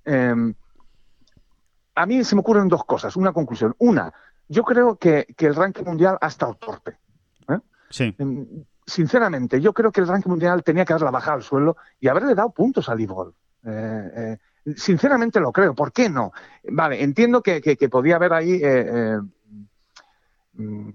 [0.06, 0.54] Em,
[1.96, 3.76] a mí se me ocurren dos cosas, una conclusión.
[3.80, 4.14] Una,
[4.48, 6.98] yo creo que, el ranking mundial ha estado torpe.
[7.50, 7.60] ¿eh?
[7.90, 8.16] Sí.
[8.18, 8.46] Em,
[8.86, 12.36] sinceramente, yo creo que el ranking mundial tenía que haberla bajado al suelo y haberle
[12.36, 13.36] dado puntos al Golf.
[13.66, 15.74] Eh, eh, sinceramente lo creo.
[15.74, 16.32] ¿Por qué no?
[16.70, 18.60] Vale, entiendo que, podía haber ahí.
[18.62, 19.20] Eh,
[20.54, 20.90] mm,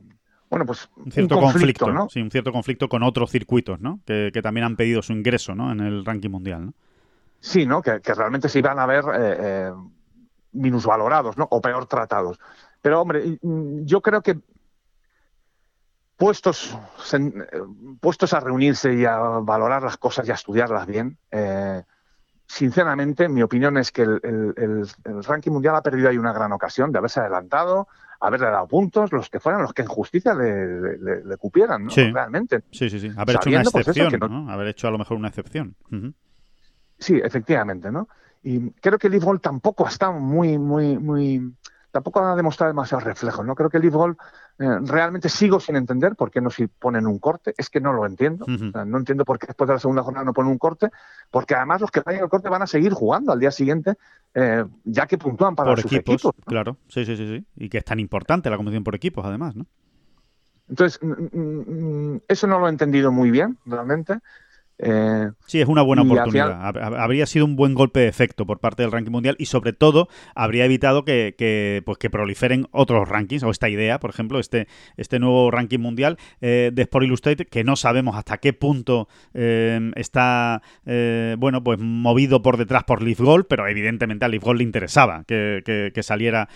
[0.49, 2.09] bueno, pues un cierto conflicto, ¿no?
[2.09, 4.01] Sí, un cierto conflicto con otros circuitos, ¿no?
[4.05, 5.71] Que, también han pedido su ingreso, ¿no?
[5.71, 6.75] En el ranking mundial, ¿no?
[7.41, 7.82] Sí, ¿no?
[7.82, 9.72] Que, realmente se iban a ver eh,
[10.53, 11.49] minusvalorados, ¿no?
[11.51, 12.38] O peor tratados.
[12.82, 14.38] Pero, hombre, yo creo que
[16.16, 16.78] puestos,
[18.01, 21.82] puestos a reunirse y a valorar las cosas y a estudiarlas bien, eh,
[22.47, 24.86] sinceramente, mi opinión es que el,
[25.26, 27.88] ranking mundial ha perdido ahí una gran ocasión de haberse adelantado,
[28.20, 31.91] haberle dado puntos, los que fueran los que en justicia le, cupieran, ¿no?
[31.91, 32.11] Sí.
[32.11, 32.64] Realmente.
[32.70, 33.11] Sí, sí, sí.
[33.16, 35.74] Haber hecho una pues, excepción, Haber hecho a lo mejor una excepción.
[37.01, 38.09] Sí, efectivamente, ¿no?
[38.43, 41.53] Y creo que el tampoco ha estado muy, muy, muy
[41.91, 43.45] tampoco ha demostrado demasiados reflejos.
[43.45, 43.55] ¿no?
[43.55, 43.95] Creo que el Leaf
[44.59, 47.55] eh, realmente sigo sin entender por qué no se ponen un corte.
[47.57, 48.47] Es que no lo entiendo.
[48.47, 50.91] no entiendo por qué después de la segunda jornada no ponen un corte,
[51.31, 53.95] porque además los que vayan al corte van a seguir jugando al día siguiente,
[54.35, 56.33] eh, ya que puntúan para sus equipos.
[56.47, 57.47] Claro, sí, sí, sí, sí.
[57.57, 59.67] Y que es tan importante la competición por equipos, además, ¿no?
[60.69, 64.21] Entonces, mm, mm, mm, eso no lo he entendido muy bien, realmente.
[64.83, 66.76] Eh, sí, es una buena oportunidad.
[66.99, 70.09] Habría sido un buen golpe de efecto por parte del ranking mundial y sobre todo
[70.35, 75.18] habría evitado que, pues, que proliferen otros rankings o esta idea, por ejemplo, este, este
[75.18, 80.62] nuevo ranking mundial eh, de Sport Illustrated que no sabemos hasta qué punto eh, está
[81.39, 85.24] bueno pues movido por detrás por Leaf Gold, pero evidentemente a Leaf Gold le interesaba
[85.26, 86.49] que, saliera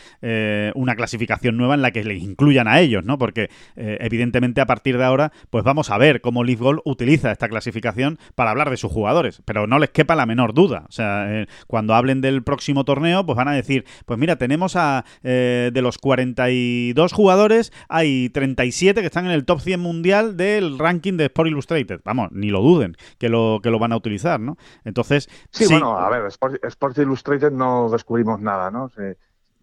[0.75, 3.19] una clasificación nueva en la que les incluyan a ellos, ¿no?
[3.19, 7.49] Porque evidentemente a partir de ahora pues vamos a ver cómo Leaf Gold utiliza esta
[7.49, 10.85] clasificación para hablar de sus jugadores, pero no les quepa la menor duda.
[10.89, 14.77] O sea, eh, cuando hablen del próximo torneo, pues van a decir, pues mira, tenemos
[14.77, 20.37] a eh, de los 42 jugadores, hay 37 que están en el top 100 mundial
[20.37, 22.01] del ranking de Sport Illustrated.
[22.05, 24.57] Vamos, ni lo duden que lo, que lo van a utilizar, ¿no?
[24.85, 25.29] Entonces...
[25.51, 28.91] Sí, bueno, a ver, Sport, Illustrated no descubrimos nada, ¿no?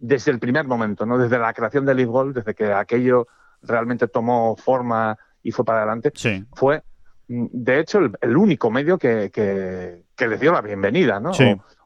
[0.02, 1.18] desde el primer momento, ¿no?
[1.18, 3.28] Desde la creación del League desde que aquello
[3.62, 6.12] realmente tomó forma y fue para adelante,
[6.54, 6.84] fue
[7.28, 11.32] de hecho, el, único medio que, que, les dio la bienvenida, ¿no?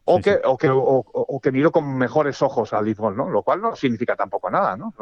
[0.05, 3.29] o, que, O, que, o, que miró con mejores ojos al Lisbon, ¿no?
[3.29, 4.93] Lo cual no significa tampoco nada, ¿no?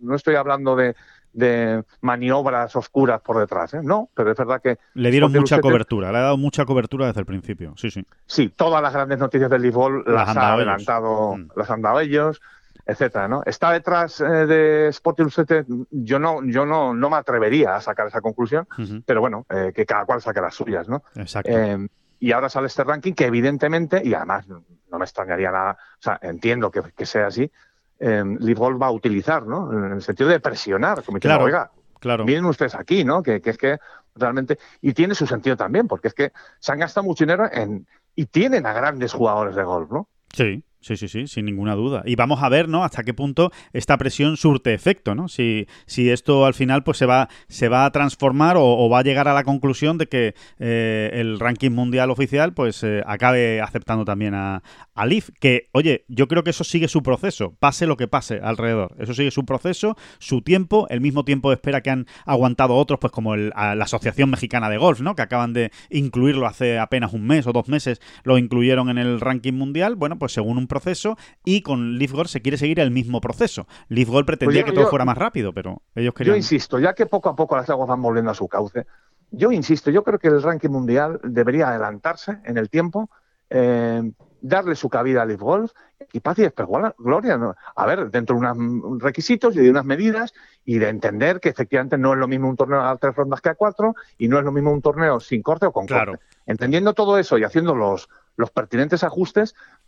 [0.00, 0.94] No, estoy hablando de,
[1.32, 3.80] de, maniobras oscuras por detrás, ¿eh?
[3.82, 4.78] No, pero es verdad que...
[4.94, 8.04] Le dieron mucha cobertura, le ha dado mucha cobertura desde el principio, sí, sí.
[8.26, 11.48] Sí, todas las grandes noticias del Lisbon las, han ha adelantado, mm.
[11.54, 12.40] las han dado ellos
[12.88, 13.42] etcétera, ¿no?
[13.44, 18.06] Está detrás eh, de Sporting Illustrated, yo no, yo no, no me atrevería a sacar
[18.06, 18.66] esa conclusión,
[19.04, 21.04] pero bueno, eh, que cada cual saque las suyas, ¿no?
[21.14, 21.50] Exacto.
[21.52, 21.86] Eh,
[22.18, 26.18] y ahora sale este ranking que evidentemente, y además no me extrañaría nada, o sea,
[26.22, 27.52] entiendo que, que sea así,
[28.00, 29.70] eh, va a utilizar, ¿no?
[29.70, 31.70] En el sentido de presionar, como claro, oiga,
[32.00, 32.24] claro.
[32.24, 33.22] miren ustedes aquí, ¿no?
[33.22, 33.78] Que, que, es que
[34.14, 37.86] realmente, y tiene su sentido también, porque es que se han gastado mucho dinero en,
[38.14, 40.08] y tienen a grandes jugadores de golf, ¿no?
[40.32, 42.02] Sí, Sí, sí, sí, sin ninguna duda.
[42.06, 42.84] Y vamos a ver, ¿no?
[42.84, 45.28] Hasta qué punto esta presión surte efecto, ¿no?
[45.28, 49.02] Si, si esto al final pues se va, se va a transformar o, va a
[49.02, 54.04] llegar a la conclusión de que eh, el ranking mundial oficial pues eh, acabe aceptando
[54.04, 54.62] también a,
[54.94, 55.30] a Leaf.
[55.40, 58.94] Que, oye, yo creo que eso sigue su proceso, pase lo que pase alrededor.
[59.00, 63.00] Eso sigue su proceso, su tiempo, el mismo tiempo de espera que han aguantado otros,
[63.00, 65.16] pues como la Asociación Mexicana de Golf, ¿no?
[65.16, 69.20] Que acaban de incluirlo hace apenas un mes o dos meses, lo incluyeron en el
[69.20, 69.96] ranking mundial.
[69.96, 73.66] Bueno, pues según un proceso y con Leaf Gold se quiere seguir el mismo proceso.
[73.88, 76.34] Leaf Gold pretendía pues que todo fuera más rápido, pero ellos querían...
[76.34, 78.86] Yo insisto, ya que poco a poco las aguas van volviendo a su cauce,
[79.30, 83.10] yo insisto, yo creo que el ranking mundial debería adelantarse en el tiempo,
[83.50, 84.02] eh,
[84.40, 85.72] darle su cabida a Leaf Golf
[86.12, 87.38] y paz y después gloria.
[87.74, 90.32] A ver, dentro de unos requisitos y de unas medidas
[90.64, 93.50] y de entender que efectivamente no es lo mismo un torneo a tres rondas que
[93.50, 96.18] a cuatro y no es lo mismo un torneo sin corte o con corte.
[96.46, 99.54] Entendiendo todo eso y haciendo los, los pertinentes ajustes,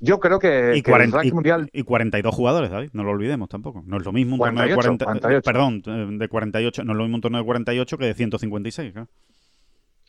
[0.00, 1.70] yo creo que, y, el mundial...
[1.72, 3.82] y 42 jugadores, David, no lo olvidemos tampoco.
[3.86, 5.42] No es lo mismo un torneo de 48.
[5.42, 8.94] perdón, eh, de 48, no es lo mismo un torneo de 48 que de 156.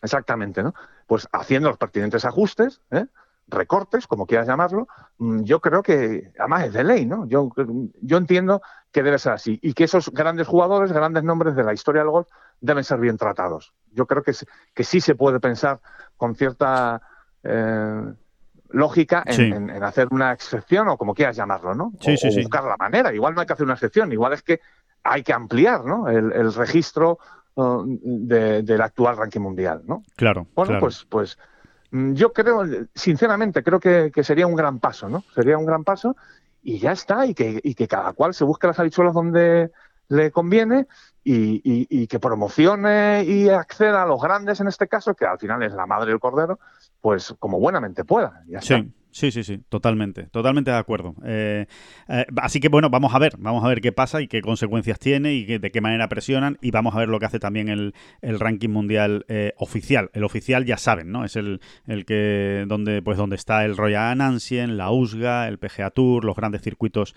[0.02, 0.74] Exactamente, ¿no?
[1.06, 3.06] Pues haciendo los pertinentes ajustes, ¿eh?
[3.48, 4.88] recortes, como quieras llamarlo,
[5.18, 7.26] mm, yo creo que, además es de ley, ¿no?
[7.28, 7.50] Yo,
[8.02, 11.74] yo entiendo que debe ser así y que esos grandes jugadores, grandes nombres de la
[11.74, 12.28] historia del golf
[12.60, 13.74] deben ser bien tratados.
[13.93, 14.34] Yo creo que,
[14.74, 15.80] que sí se puede pensar
[16.18, 17.02] con cierta
[17.43, 18.14] eh,
[18.72, 21.86] lógica en, hacer una excepción o como quieras llamarlo, ¿no?
[21.86, 23.13] o, buscar la manera.
[23.13, 24.59] Igual no hay que hacer una excepción, igual es que
[25.03, 26.09] hay que ampliar ¿no?
[26.09, 27.20] el, registro
[27.55, 30.03] uh, del actual ranking mundial, ¿no?
[30.15, 30.47] Claro.
[30.53, 31.38] Bueno, pues, pues
[31.91, 32.63] mm, yo creo,
[32.93, 35.24] sinceramente, creo que, sería un gran paso, ¿no?
[35.34, 36.15] Sería un gran paso
[36.61, 39.72] y ya está, y que, y que cada cual se busque las habichuelas donde
[40.09, 40.88] le conviene
[41.30, 45.73] y, que promocione y acceda a los grandes en este caso, que al final es
[45.73, 46.59] la madre del cordero,
[47.01, 48.43] pues como buenamente pueda.
[48.47, 48.91] Ya sí.
[49.12, 51.16] Sí, sí, sí, totalmente, totalmente de acuerdo.
[51.26, 51.66] Eh,
[52.08, 54.99] eh, así que bueno, vamos a ver, vamos a ver qué pasa y qué consecuencias
[54.99, 57.93] tiene y de qué manera presionan y vamos a ver lo que hace también el,
[58.22, 60.12] ranking mundial eh, oficial.
[60.14, 61.26] El oficial ya saben, ¿no?
[61.26, 65.89] Es el, el que donde pues donde está el Royal Anansien, la USGA, el PGA
[65.89, 67.16] Tour, los grandes circuitos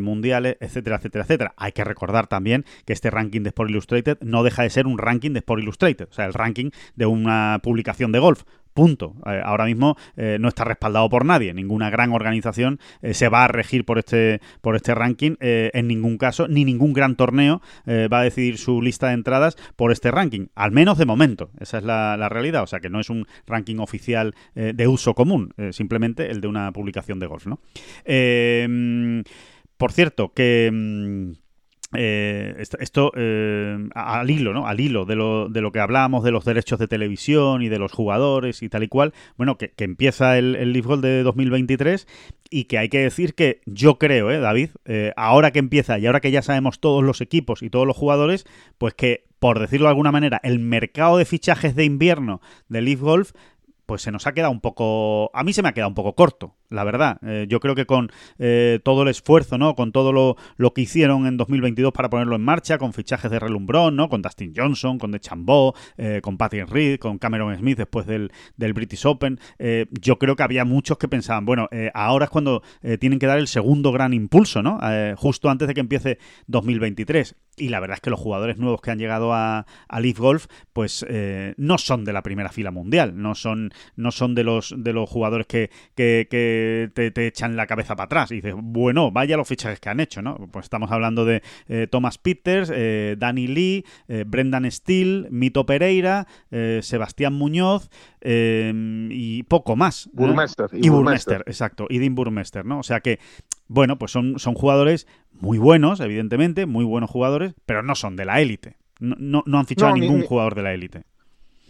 [0.00, 1.54] mundiales, etcétera, etcétera, etcétera.
[1.56, 4.98] Hay que recordar también que este ranking de Sport Illustrated no deja de ser un
[4.98, 8.44] ranking de Sport Illustrated, o sea, el ranking de una publicación de golf.
[8.74, 9.16] Punto.
[9.26, 11.52] Eh, ahora mismo eh, no está respaldado por nadie.
[11.54, 16.18] Ninguna gran organización eh, se va a regir por este, por este ranking en ningún
[16.18, 20.46] caso, ni ningún gran torneo va a decidir su lista de entradas por este ranking.
[20.54, 21.50] Al menos de momento.
[21.58, 22.62] Esa es la, realidad.
[22.62, 26.72] O sea que no es un ranking oficial de uso común, simplemente el de una
[26.72, 27.46] publicación de golf.
[27.46, 27.60] ¿no?
[29.76, 31.32] por cierto, que mm,
[31.94, 34.66] eh, esto, eh, al hilo, ¿no?
[34.66, 37.78] Al hilo de lo, de lo que hablábamos de los derechos de televisión y de
[37.78, 42.06] los jugadores y tal y cual, bueno, que, empieza el, el Leaf Gold de 2023
[42.50, 44.70] y que hay que decir que yo creo, ¿eh, David?
[44.84, 47.96] Eh, ahora que empieza y ahora que ya sabemos todos los equipos y todos los
[47.96, 48.44] jugadores,
[48.76, 53.00] pues que, por decirlo de alguna manera, el mercado de fichajes de invierno de Leaf
[53.00, 53.32] Golf
[53.90, 56.14] pues se nos ha quedado un poco, a mí se me ha quedado un poco
[56.14, 57.18] corto, la verdad.
[57.26, 59.74] Eh, yo creo que con eh, todo el esfuerzo, ¿no?
[59.74, 63.40] Con todo lo, lo, que hicieron en 2022 para ponerlo en marcha, con fichajes de
[63.40, 64.08] relumbrón, ¿no?
[64.08, 65.20] Con Dustin Johnson, con De
[65.98, 69.40] eh, con Patrick Reed, con Cameron Smith después del, del British Open,
[70.00, 72.62] yo creo que había muchos que pensaban, bueno, ahora es cuando
[73.00, 74.78] tienen que dar el segundo gran impulso, ¿no?
[75.16, 78.90] justo antes de que empiece 2023 y la verdad es que los jugadores nuevos que
[78.90, 81.04] han llegado a, a Leaf Golf, pues
[81.56, 85.08] no son de la primera fila mundial, no son, no son de los de los
[85.08, 89.80] jugadores que, que, te, echan la cabeza para atrás y dices, bueno, vaya los fichajes
[89.80, 90.48] que han hecho, ¿no?
[90.50, 93.84] Pues estamos hablando de eh, Thomas Peters, eh, Danny Lee,
[94.26, 96.26] Brendan Steele, Mito Pereira,
[96.80, 97.90] Sebastián Muñoz
[98.22, 100.08] y poco más.
[100.12, 100.68] Burmester.
[100.72, 102.78] Y, Burmester, exacto, y Dean Burmester, ¿no?
[102.78, 103.18] O sea que,
[103.68, 108.24] bueno, pues son, son jugadores muy buenos, evidentemente, muy buenos jugadores, pero no son de
[108.24, 108.76] la élite.
[109.00, 111.04] No, no, han fichado a ningún jugador de la élite.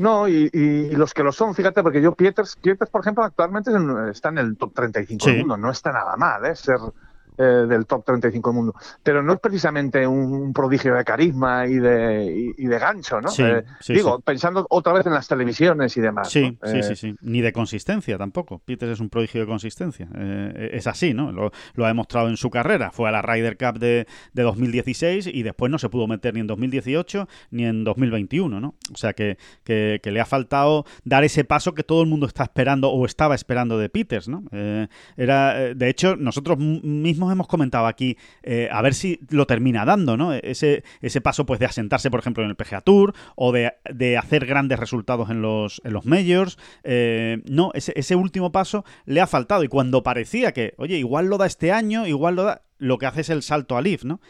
[0.01, 0.49] No, y,
[0.93, 3.71] los que lo son, fíjate, porque yo, Pieters, Pieters por ejemplo, actualmente
[4.11, 6.57] está en el top 35 del mundo, no está nada mal, ¿eh?
[6.57, 6.79] Ser
[7.43, 8.75] eh, del top 35 del mundo.
[9.03, 13.31] Pero no es precisamente un prodigio de carisma y de, y, de gancho, ¿no?
[13.39, 16.29] Eh, digo, pensando otra vez en las televisiones y demás.
[16.29, 17.15] Sí, sí, sí, sí.
[17.23, 18.59] Ni de consistencia tampoco.
[18.59, 20.07] Peters es un prodigio de consistencia.
[20.15, 21.33] Eh, es así, ¿no?
[21.33, 21.51] Lo,
[21.83, 22.91] ha demostrado en su carrera.
[22.91, 26.41] Fue a la Ryder Cup de, de, 2016 y después no se pudo meter ni
[26.41, 28.75] en 2018 ni en 2021, ¿no?
[28.93, 32.43] O sea que, que, le ha faltado dar ese paso que todo el mundo está
[32.43, 34.43] esperando o estaba esperando de Peters, ¿no?
[35.17, 40.17] era, de hecho, nosotros mismos hemos comentado aquí, eh, a ver si lo termina dando,
[40.17, 40.33] ¿no?
[40.33, 43.73] Ese, ese paso pues de asentarse, por ejemplo, en el PGA Tour o de,
[44.17, 46.59] hacer grandes resultados en los, en los majors.
[46.85, 51.27] Eh, no, ese, ese último paso le ha faltado y cuando parecía que, oye, igual
[51.27, 54.05] lo da este año, igual lo da, lo que hace es el salto a Leaf,
[54.05, 54.21] ¿no?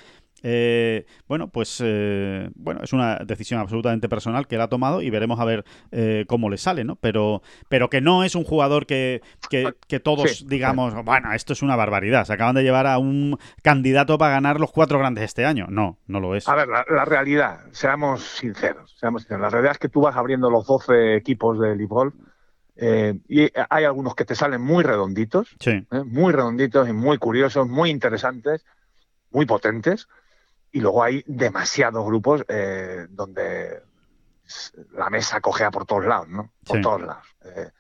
[0.42, 5.10] Eh, bueno, pues eh, bueno, es una decisión absolutamente personal que él ha tomado y
[5.10, 6.96] veremos a ver eh, cómo le sale, ¿no?
[6.96, 11.76] Pero, pero que no es un jugador que, que, todos digamos, bueno, esto es una
[11.76, 12.24] barbaridad.
[12.24, 15.66] Se acaban de llevar a un candidato para ganar los cuatro grandes este año.
[15.68, 16.48] No, no lo es.
[16.48, 19.42] A ver, la, realidad, seamos sinceros, seamos sinceros.
[19.42, 22.14] La realidad es que tú vas abriendo los 12 equipos de League Golf
[23.28, 25.54] y hay algunos que te salen muy redonditos,
[26.06, 28.64] muy redonditos y muy curiosos, muy interesantes,
[29.30, 30.08] muy potentes
[30.72, 33.82] y luego hay demasiados grupos eh, donde
[34.92, 36.50] la mesa cojea por todos lados, ¿no?
[36.66, 37.26] Por todos lados.
[37.44, 37.70] Eh,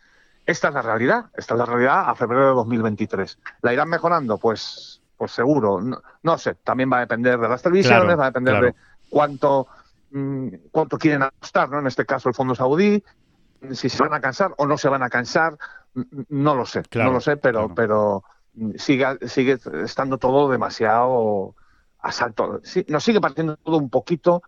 [0.46, 3.38] esta es la realidad, esta es la realidad a febrero de 2023.
[3.62, 4.38] ¿La irán mejorando?
[4.38, 5.80] Pues, pues seguro.
[6.22, 8.74] No, sé, también va a depender de las televisiones, va a depender de
[9.08, 9.68] cuánto,
[10.10, 11.78] mm, cuánto quieren apostar, ¿no?
[11.78, 13.02] En este caso el Fondo Saudí,
[13.72, 15.56] si se van a cansar o no se van a cansar,
[16.28, 18.24] no lo sé, no lo sé, pero, pero
[18.76, 21.54] sigue, sigue estando todo demasiado
[22.02, 22.60] asalto.
[22.62, 24.42] Sí, nos sigue partiendo todo un poquito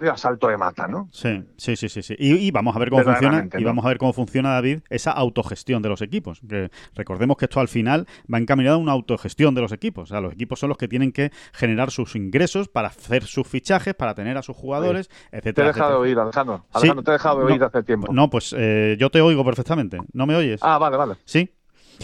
[0.00, 1.08] de asalto de mata, ¿no?
[1.12, 2.14] Sí, sí, sí, sí.
[2.18, 5.82] Y, vamos a ver cómo funciona, y vamos a ver cómo funciona, David, esa autogestión
[5.82, 6.40] de los equipos.
[6.48, 10.04] Que recordemos que esto al final va encaminado a una autogestión de los equipos.
[10.04, 13.46] O sea, los equipos son los que tienen que generar sus ingresos para hacer sus
[13.46, 15.52] fichajes, para tener a sus jugadores, etcétera.
[15.54, 16.64] Te he dejado de oír, Alejandro.
[16.72, 18.12] Alejandro, te he dejado de oír hace tiempo.
[18.12, 19.98] No, pues eh, yo te oigo perfectamente.
[20.14, 20.60] ¿No me oyes?
[20.62, 21.16] Ah, vale, vale.
[21.26, 21.50] Sí,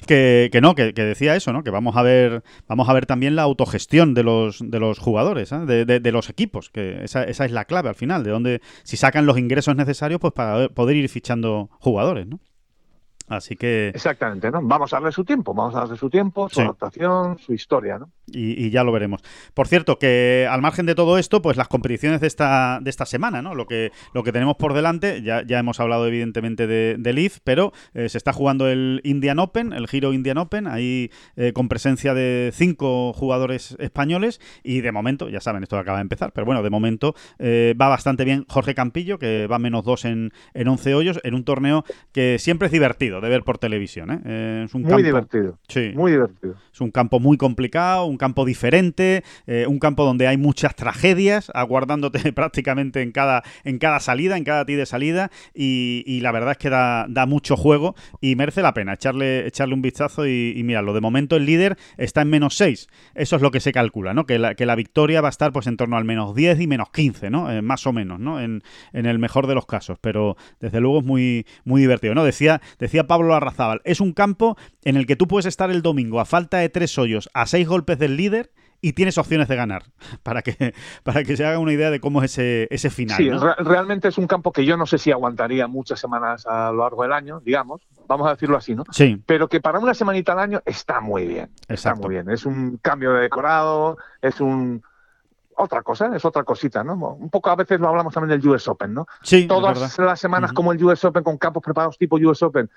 [0.06, 1.62] que, que no, que, decía eso, ¿no?
[1.62, 5.52] Que vamos a ver, vamos a ver también la autogestión de los, de los jugadores,
[5.52, 5.58] ¿eh?
[5.60, 8.96] de, de, los equipos, que esa, esa, es la clave al final, de donde si
[8.96, 12.40] sacan los ingresos necesarios, pues para poder ir fichando jugadores, ¿no?
[13.28, 13.88] Así que...
[13.88, 14.60] Exactamente, ¿no?
[14.62, 18.10] Vamos a darle su tiempo, vamos a darle su tiempo, su adaptación, su historia, ¿no?
[18.26, 19.22] Y, ya lo veremos.
[19.54, 23.06] Por cierto, que al margen de todo esto, pues las competiciones de esta, de esta
[23.06, 23.54] semana, ¿no?
[23.54, 27.38] Lo que, lo que tenemos por delante, ya, ya hemos hablado evidentemente de, de Leaf,
[27.44, 31.68] pero eh, se está jugando el Indian Open, el Giro Indian Open, ahí eh, con
[31.68, 36.44] presencia de cinco jugadores españoles y de momento, ya saben, esto acaba de empezar, pero
[36.44, 40.68] bueno, de momento eh, va bastante bien Jorge Campillo, que va menos dos en, en
[40.68, 44.10] 11 hoyos, en un torneo que siempre es divertido de ver por televisión.
[44.10, 45.58] es un muy divertido.
[45.68, 45.92] Sí.
[45.94, 46.56] Muy divertido.
[46.72, 51.50] Es un campo muy complicado, un campo diferente, eh, un campo donde hay muchas tragedias
[51.54, 55.30] aguardándote prácticamente en cada, en cada salida, en cada ti de salida.
[55.54, 59.82] Y, la verdad es que da, mucho juego y merece la pena echarle, echarle un
[59.82, 60.26] vistazo.
[60.26, 62.88] Y, y lo de momento el líder está en menos 6.
[63.14, 64.26] Eso es lo que se calcula, ¿no?
[64.26, 66.66] Que la, que la victoria va a estar pues en torno al menos 10 y
[66.66, 67.50] menos 15, ¿no?
[67.50, 68.40] Eh, más o menos, ¿no?
[68.40, 68.62] En,
[68.92, 69.98] en el mejor de los casos.
[70.00, 72.24] Pero desde luego es muy, muy divertido, ¿no?
[72.24, 76.20] Decía, decía Pablo Arrazábal, es un campo en el que tú puedes estar el domingo
[76.20, 79.84] a falta de tres hoyos, a seis golpes del líder y tienes opciones de ganar,
[80.22, 83.16] para que, para que se haga una idea de cómo es ese, ese final.
[83.16, 86.82] Sí, realmente es un campo que yo no sé si aguantaría muchas semanas a lo
[86.82, 88.84] largo del año, digamos, vamos a decirlo así, ¿no?
[88.90, 89.22] Sí.
[89.26, 91.50] Pero que para una semanita al año está muy bien.
[91.68, 92.30] Está muy bien.
[92.30, 94.82] Es un cambio de decorado, es un
[95.56, 96.94] otra cosa, es otra cosita, ¿no?
[96.94, 99.06] Un poco a veces lo hablamos también del US Open, ¿no?
[99.22, 99.46] Sí.
[99.46, 102.70] Todas las semanas como el US Open con campos preparados tipo US Open,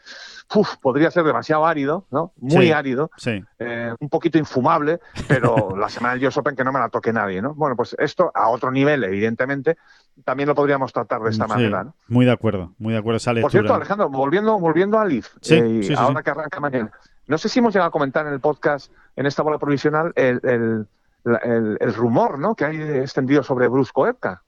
[0.56, 2.34] uf, podría ser demasiado árido, ¿no?
[2.38, 3.44] Muy árido, sí.
[3.60, 7.12] Eh, un poquito infumable, pero la semana del US Open que no me la toque
[7.12, 7.54] nadie, ¿no?
[7.54, 9.78] Bueno, pues esto a otro nivel, evidentemente,
[10.24, 11.96] también lo podríamos tratar de esta manera, ¿no?
[12.08, 15.94] Muy de acuerdo, muy de acuerdo esa Por cierto, Alejandro, volviendo, volviendo a Leaf, eh,
[15.98, 16.92] ahora que arranca mañana,
[17.28, 20.40] no sé si hemos llegado a comentar en el podcast, en esta bola provisional, el
[20.44, 20.88] el,
[21.24, 22.56] rumor ¿no?
[22.56, 24.44] que hay extendido sobre Bruce Koepka.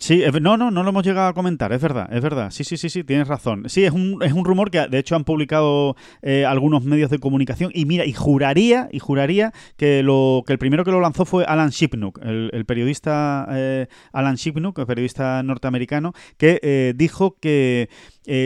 [0.00, 2.50] Sí, no, no, no lo hemos llegado a comentar, es verdad, es verdad.
[2.50, 3.68] Sí, sí, sí, sí, tienes razón.
[3.68, 7.18] Sí, es un, es un rumor que de hecho han publicado eh, algunos medios de
[7.18, 11.26] comunicación y mira, y juraría, y juraría que lo que el primero que lo lanzó
[11.26, 17.90] fue Alan Shipnuck, el, periodista eh, Alan Shipnuck, el periodista norteamericano, que eh, dijo que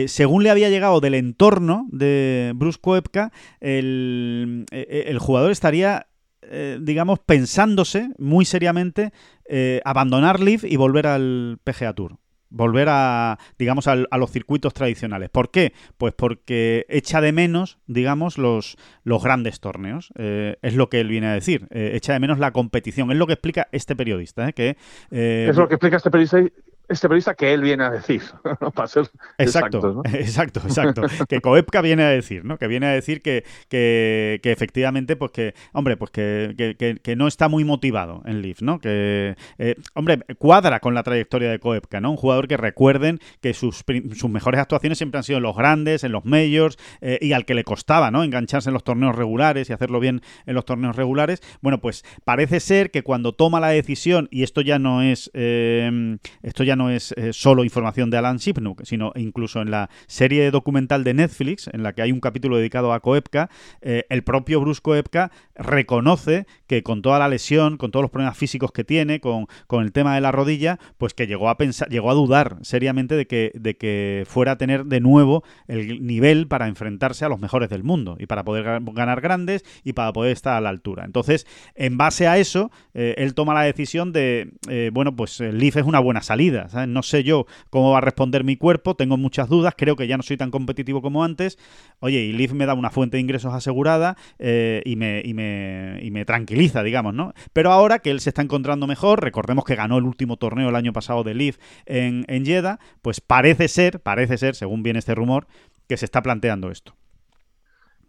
[0.07, 6.07] según le había llegado del entorno de Bruce Koepka, el, el jugador estaría
[6.49, 9.11] eh, digamos, pensándose muy seriamente
[9.47, 12.17] eh, abandonar Leaf y volver al PGA Tour.
[12.49, 15.29] Volver a, digamos, a, los circuitos tradicionales.
[15.29, 15.73] ¿Por qué?
[15.97, 20.13] Pues porque echa de menos, digamos, los, los grandes torneos.
[20.15, 21.67] Eh, es lo que él viene a decir.
[21.71, 23.11] echa de menos la competición.
[23.11, 24.51] Es lo que explica este periodista.
[24.53, 24.77] que,
[25.09, 26.39] es lo que explica este periodista
[26.87, 28.21] este periodista que él viene a decir,
[28.73, 32.57] para ser exacto, exacto, exacto, que Coepka viene a decir, ¿no?
[32.57, 37.47] Que viene a decir que, que, efectivamente, pues que, hombre, pues que, que, no está
[37.47, 38.79] muy motivado en Leaf, ¿no?
[38.79, 42.11] Que, eh, hombre, cuadra con la trayectoria de Koepka, ¿no?
[42.11, 43.83] Un jugador que recuerden que sus,
[44.15, 47.45] sus mejores actuaciones siempre han sido en los grandes, en los majors, eh, y al
[47.45, 48.23] que le costaba, ¿no?
[48.23, 51.41] Engancharse en los torneos regulares y hacerlo bien en los torneos regulares.
[51.61, 56.17] Bueno, pues parece ser que cuando toma la decisión, y esto ya no es, eh,
[56.43, 60.51] esto ya no es eh, solo información de Alan Shipnuck, sino incluso en la serie
[60.51, 63.49] documental de Netflix, en la que hay un capítulo dedicado a Koepka,
[63.81, 68.37] eh, el propio Bruce Koepka reconoce que con toda la lesión, con todos los problemas
[68.37, 71.89] físicos que tiene, con, con el tema de la rodilla, pues que llegó a pensar,
[71.89, 76.47] llegó a dudar seriamente de que, de que fuera a tener de nuevo el nivel
[76.47, 80.31] para enfrentarse a los mejores del mundo y para poder ganar grandes y para poder
[80.31, 81.05] estar a la altura.
[81.05, 84.51] Entonces, en base a eso, eh, él toma la decisión de,
[84.91, 88.57] bueno, pues Leaf es una buena salida no sé yo cómo va a responder mi
[88.57, 91.57] cuerpo, tengo muchas dudas, creo que ya no soy tan competitivo como antes.
[91.99, 97.13] Oye, y Leaf me da una fuente de ingresos asegurada eh, y, me, tranquiliza, digamos,
[97.13, 97.33] ¿no?
[97.53, 100.75] Pero ahora que él se está encontrando mejor, recordemos que ganó el último torneo el
[100.75, 105.15] año pasado de Leaf en, en Jeddah, pues parece ser, parece ser, según viene este
[105.15, 105.47] rumor,
[105.87, 106.95] que se está planteando esto.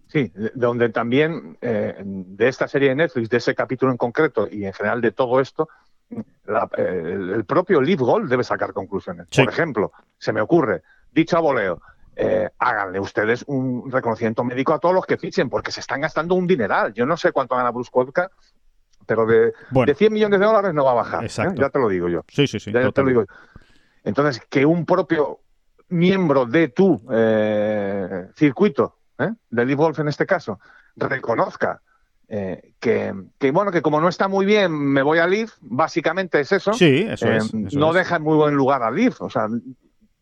[0.08, 4.64] Sí, donde también eh, de esta serie de Netflix, de ese capítulo en concreto y
[4.64, 5.68] en general de todo esto,
[6.10, 9.26] el, propio Live Gold debe sacar conclusiones.
[9.34, 10.82] Por ejemplo, se me ocurre,
[11.12, 11.80] dicho a voleo,
[12.14, 16.34] eh, háganle ustedes un reconocimiento médico a todos los que fichen, porque se están gastando
[16.34, 16.94] un dineral.
[16.94, 18.30] Yo no sé cuánto gana Bruce Koepka,
[19.04, 21.24] pero de, de 100 millones de dólares no va a bajar.
[21.24, 21.54] ¿eh?
[21.54, 22.24] Ya te lo digo yo.
[22.28, 22.72] Sí, sí, sí.
[24.04, 25.40] Entonces, que un propio
[25.88, 30.60] miembro de tu eh, circuito, de Live Golf en este caso,
[30.96, 31.80] reconozca
[32.28, 33.12] eh, que,
[33.52, 36.72] bueno, que como no está muy bien, me voy a Leaf, básicamente es eso.
[36.72, 37.54] Sí, eso es.
[37.54, 39.48] Eh, no deja en muy buen lugar a Leaf, o sea,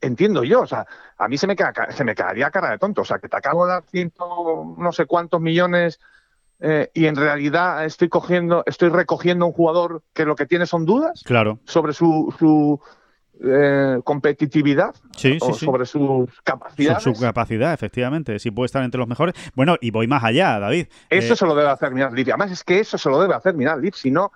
[0.00, 0.86] entiendo yo, o sea,
[1.16, 3.36] a mí se me, queda, se me quedaría cara de tonto, o sea, que te
[3.36, 5.98] acabo de dar ciento no sé cuántos millones
[6.60, 10.84] eh, y en realidad estoy cogiendo, estoy recogiendo un jugador que lo que tiene son
[10.84, 11.58] dudas claro.
[11.64, 12.80] sobre su, su
[13.42, 14.94] eh, competitividad
[15.40, 17.02] o sobre sus capacidades.
[17.02, 19.34] Su, capacidad, efectivamente, si puede estar entre los mejores.
[19.54, 20.86] Bueno, y voy más allá, David.
[21.10, 22.28] Eso se lo debe hacer Miral Leaf.
[22.28, 24.32] Además, es que eso se lo debe hacer Miral Leaf, si no,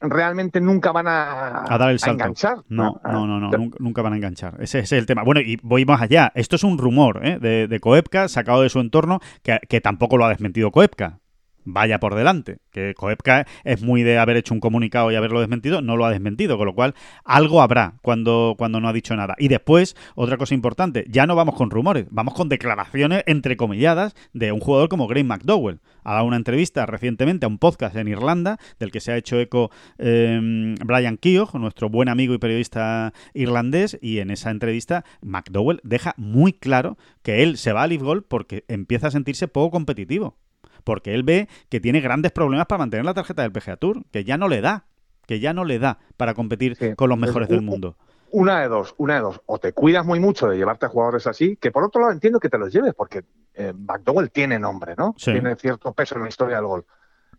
[0.00, 2.22] realmente nunca van a, dar el salto.
[2.22, 2.58] enganchar.
[2.68, 4.56] No, no, no, no, nunca, van a enganchar.
[4.60, 5.22] Ese, es el tema.
[5.22, 6.32] Bueno, y voy más allá.
[6.34, 7.38] Esto es un rumor ¿eh?
[7.40, 11.20] de, de Koepka, sacado de su entorno, que, que tampoco lo ha desmentido Koepka
[11.64, 12.58] vaya por delante.
[12.70, 16.10] Que Koepka es muy de haber hecho un comunicado y haberlo desmentido, no lo ha
[16.10, 16.94] desmentido, con lo cual
[17.24, 19.34] algo habrá cuando, cuando no ha dicho nada.
[19.38, 24.52] Y después, otra cosa importante, ya no vamos con rumores, vamos con declaraciones entrecomilladas de
[24.52, 25.80] un jugador como Graham McDowell.
[26.02, 29.40] Ha dado una entrevista recientemente a un podcast en Irlanda, del que se ha hecho
[29.40, 35.80] eco em, Brian Keogh, nuestro buen amigo y periodista irlandés, y en esa entrevista McDowell
[35.82, 39.70] deja muy claro que él se va a Live Gold porque empieza a sentirse poco
[39.70, 40.36] competitivo
[40.84, 44.24] porque él ve que tiene grandes problemas para mantener la tarjeta del PGA Tour, que
[44.24, 44.84] ya no le da,
[45.26, 47.96] que ya no le da para competir con los mejores del mundo.
[48.30, 49.40] Una de dos, una de dos.
[49.46, 52.40] O te cuidas muy mucho de llevarte a jugadores así, que por otro lado entiendo
[52.40, 53.24] que te los lleves, porque
[53.54, 55.14] eh, McDowell tiene nombre, ¿no?
[55.16, 56.84] Tiene cierto peso en la historia del gol.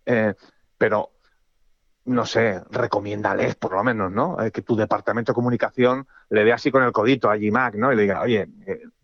[0.06, 0.34] Eh,
[0.78, 1.12] pero,
[2.06, 4.42] no sé, recomiéndales por lo menos, ¿no?
[4.42, 7.92] Eh, que tu departamento de comunicación le dé así con el codito a G-Mac, ¿no?
[7.92, 8.48] Y le diga, oye,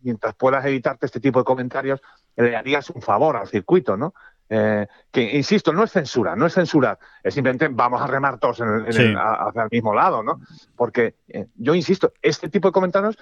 [0.00, 2.00] mientras puedas evitarte este tipo de comentarios,
[2.36, 4.14] le harías un favor al circuito, ¿no?
[4.48, 8.60] Eh, que, insisto, no es censura, no es censura, es simplemente vamos a remar todos
[8.60, 10.40] hacia el mismo lado, ¿no?
[10.76, 13.16] Porque eh, yo insisto, este tipo de comentarios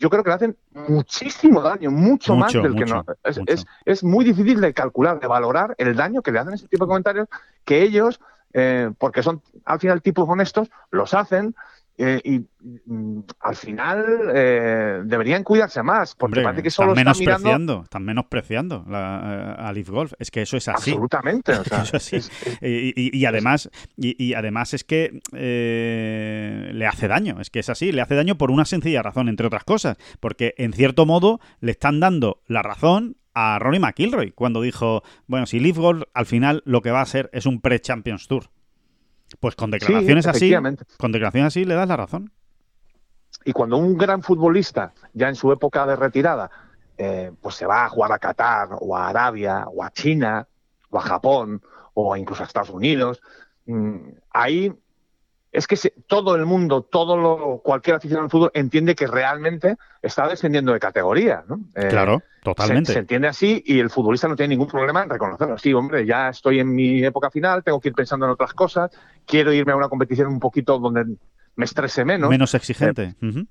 [0.00, 0.56] yo creo que le hacen
[0.88, 3.04] muchísimo daño, mucho, más del que no.
[3.84, 6.88] Es, muy difícil de calcular, de valorar el daño que le hacen ese tipo de
[6.88, 7.28] comentarios
[7.66, 8.18] que ellos,
[8.54, 11.54] eh, porque son al final tipos honestos, los hacen
[12.02, 12.38] eh, y
[12.86, 18.86] mm, al final eh, deberían cuidarse más, porque parece que solo están menospreciando, están menospreciando
[18.88, 20.14] la, a Leaf Golf.
[20.18, 20.92] Es que eso es así.
[20.92, 21.52] Absolutamente.
[22.62, 27.38] y, además, y, además es que eh, le hace daño.
[27.38, 30.54] Es que es así, le hace daño por una sencilla razón, entre otras cosas, porque
[30.56, 35.60] en cierto modo le están dando la razón a Ronnie McIlroy cuando dijo, bueno, si
[35.60, 38.44] Leaf Golf al final lo que va a ser es un pre-Champions Tour.
[39.38, 40.52] Pues con declaraciones así,
[40.98, 42.32] con declaraciones así le das la razón.
[43.44, 46.50] Y cuando un gran futbolista, ya en su época de retirada,
[46.98, 50.46] eh, pues se va a jugar a Qatar, o a Arabia, o a China,
[50.90, 51.62] o a Japón,
[51.94, 53.22] o incluso a Estados Unidos,
[53.66, 53.98] mm,
[54.32, 54.72] ahí
[55.52, 55.76] es que
[56.06, 60.78] todo el mundo, todo lo, cualquier aficionado al fútbol entiende que realmente está descendiendo de
[60.78, 61.44] categoría.
[61.48, 61.60] ¿no?
[61.74, 62.92] Eh, claro, totalmente.
[62.92, 65.58] Se, entiende así y el futbolista no tiene ningún problema en reconocerlo.
[65.58, 68.90] Sí, hombre, ya estoy en mi época final, tengo que ir pensando en otras cosas,
[69.26, 71.04] quiero irme a una competición un poquito donde
[71.56, 72.30] me estrese menos.
[72.30, 73.16] Menos exigente.
[73.20, 73.44] Eh,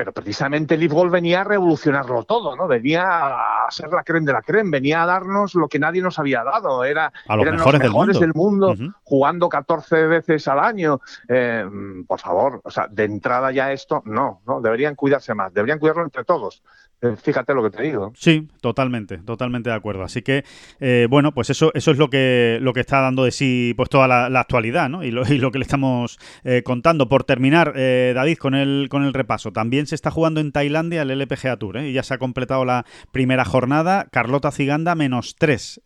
[0.00, 2.66] pero precisamente el Golf venía a revolucionarlo todo, ¿no?
[2.66, 6.18] Venía a ser la creen de la creen, venía a darnos lo que nadie nos
[6.18, 6.84] había dado.
[6.84, 11.02] Era, a los mejores, del mundo, jugando 14 veces al año.
[11.28, 11.68] Eh,
[12.08, 16.04] por favor, o sea, de entrada ya esto, no, no, deberían cuidarse más, deberían cuidarlo
[16.04, 16.62] entre todos.
[17.02, 18.12] Eh, fíjate lo que te digo.
[18.14, 20.02] Sí, totalmente, totalmente de acuerdo.
[20.02, 20.44] Así que,
[20.80, 23.88] eh, bueno, pues eso, eso es lo que, lo que está dando de sí pues
[23.88, 25.02] toda la, actualidad, ¿no?
[25.02, 27.08] Y lo, y lo, que le estamos eh, contando.
[27.08, 29.52] Por terminar, David, con el, con el repaso.
[29.52, 32.84] También se está jugando en Tailandia el LPGA Tour, Y ya se ha completado la
[33.12, 34.08] primera jornada.
[34.10, 35.82] Carlota Ciganda, menos 3.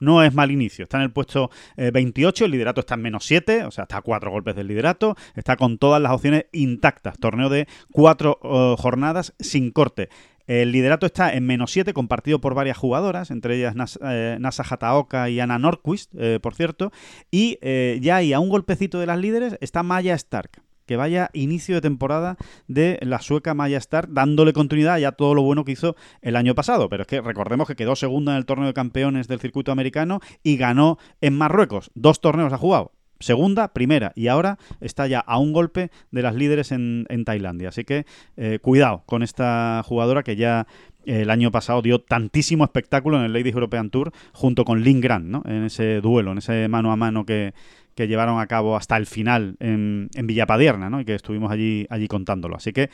[0.00, 0.84] no es mal inicio.
[0.84, 4.02] Está en el puesto 28, el liderato está en menos 7, o sea, está a
[4.02, 5.16] cuatro golpes del liderato.
[5.34, 7.18] Está con todas las opciones intactas.
[7.18, 8.38] Torneo de cuatro
[8.78, 10.08] jornadas sin corte.
[10.46, 15.30] El liderato está en menos 7, compartido por varias jugadoras, entre ellas eh, Nasa Hataoka
[15.30, 16.92] y Ana Norquist, eh, por cierto.
[17.30, 20.62] Y eh, ya ahí, a un golpecito de las líderes, está Maya Stark.
[20.86, 22.36] Que vaya inicio de temporada
[22.66, 26.56] de la sueca Maya Stark, dándole continuidad a todo lo bueno que hizo el año
[26.56, 26.88] pasado.
[26.88, 30.20] Pero es que recordemos que quedó segunda en el torneo de campeones del circuito americano
[30.42, 31.92] y ganó en Marruecos.
[31.94, 32.92] Dos torneos ha jugado
[33.22, 37.68] segunda, primera y ahora está ya a un golpe de las líderes en, Tailandia.
[37.68, 38.04] Así que
[38.36, 40.66] eh, cuidado con esta jugadora que ya
[41.04, 45.00] eh, el año pasado dio tantísimo espectáculo en el Ladies European Tour junto con Lynn
[45.00, 45.42] Grant, ¿no?
[45.46, 47.54] En ese duelo, en ese mano a mano que,
[47.96, 51.00] llevaron a cabo hasta el final en, en Villapadierna, ¿no?
[51.00, 52.56] Y que estuvimos allí, allí contándolo.
[52.56, 52.90] Así que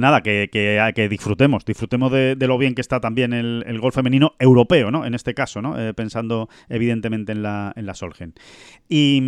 [0.00, 4.34] nada, que, que, disfrutemos, disfrutemos de, lo bien que está también el, el golf femenino
[4.38, 5.04] europeo, ¿no?
[5.06, 5.78] En este caso, ¿no?
[5.78, 8.34] Eh, pensando evidentemente en la, en la Solgen.
[8.88, 9.22] Y,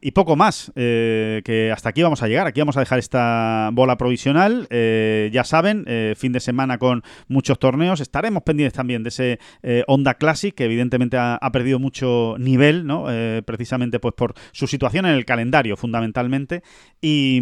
[0.00, 3.70] y poco más, eh, que hasta aquí vamos a llegar, aquí vamos a dejar esta
[3.72, 5.84] bola provisional, eh, ya saben,
[6.16, 9.38] fin de semana con muchos torneos, estaremos pendientes también de ese
[9.86, 13.06] Honda Classic, que evidentemente ha, perdido mucho nivel, ¿no?
[13.44, 16.62] precisamente pues por su situación en el calendario, fundamentalmente,
[17.00, 17.40] y,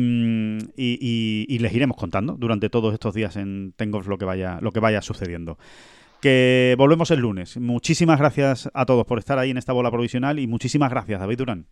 [0.77, 4.71] y, y les iremos contando durante todos estos días en Tengos lo que vaya, lo
[4.73, 5.59] que vaya sucediendo.
[6.21, 7.57] Que volvemos el lunes.
[7.57, 11.39] Muchísimas gracias a todos por estar ahí en esta bola provisional y muchísimas gracias, David
[11.39, 11.67] Durán.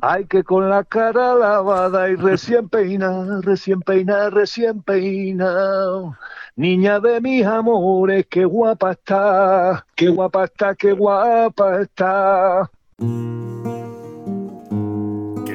[0.00, 6.16] Hay que con la cara lavada y recién peinada, recién peinada, recién peinada.
[6.54, 12.70] Niña de mis amores, qué guapa está, qué guapa está, qué guapa está.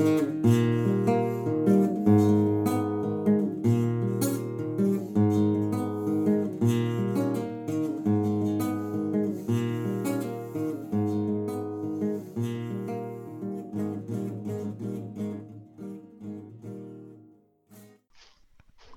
[0.00, 0.39] Mm-hmm.